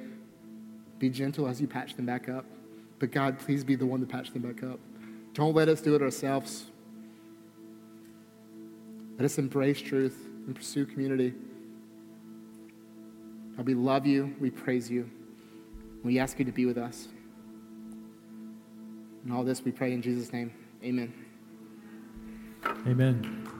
be 0.99 1.11
gentle 1.11 1.47
as 1.47 1.61
you 1.61 1.67
patch 1.67 1.95
them 1.95 2.07
back 2.07 2.29
up. 2.29 2.45
But 2.99 3.11
God, 3.11 3.39
please 3.39 3.65
be 3.65 3.75
the 3.75 3.87
one 3.87 4.01
to 4.01 4.07
patch 4.07 4.33
them 4.33 4.43
back 4.43 4.63
up. 4.63 4.79
Don't 5.35 5.55
let 5.55 5.69
us 5.69 5.81
do 5.81 5.95
it 5.95 6.03
ourselves. 6.03 6.67
Let 9.19 9.25
us 9.25 9.39
embrace 9.39 9.81
truth 9.81 10.17
and 10.47 10.55
pursue 10.55 10.87
community. 10.87 11.35
God, 13.57 13.67
we 13.67 13.75
love 13.75 14.07
you. 14.07 14.35
We 14.41 14.51
praise 14.51 14.91
you. 14.91 15.11
We 16.03 16.19
ask 16.19 16.39
you 16.39 16.45
to 16.45 16.53
be 16.53 16.67
with 16.67 16.79
us. 16.79 17.09
And 19.25 19.33
all 19.33 19.43
this 19.43 19.65
we 19.65 19.73
pray 19.73 19.93
in 19.93 20.03
Jesus' 20.03 20.33
name. 20.33 20.53
Amen. 20.85 21.13
Amen. 22.87 23.56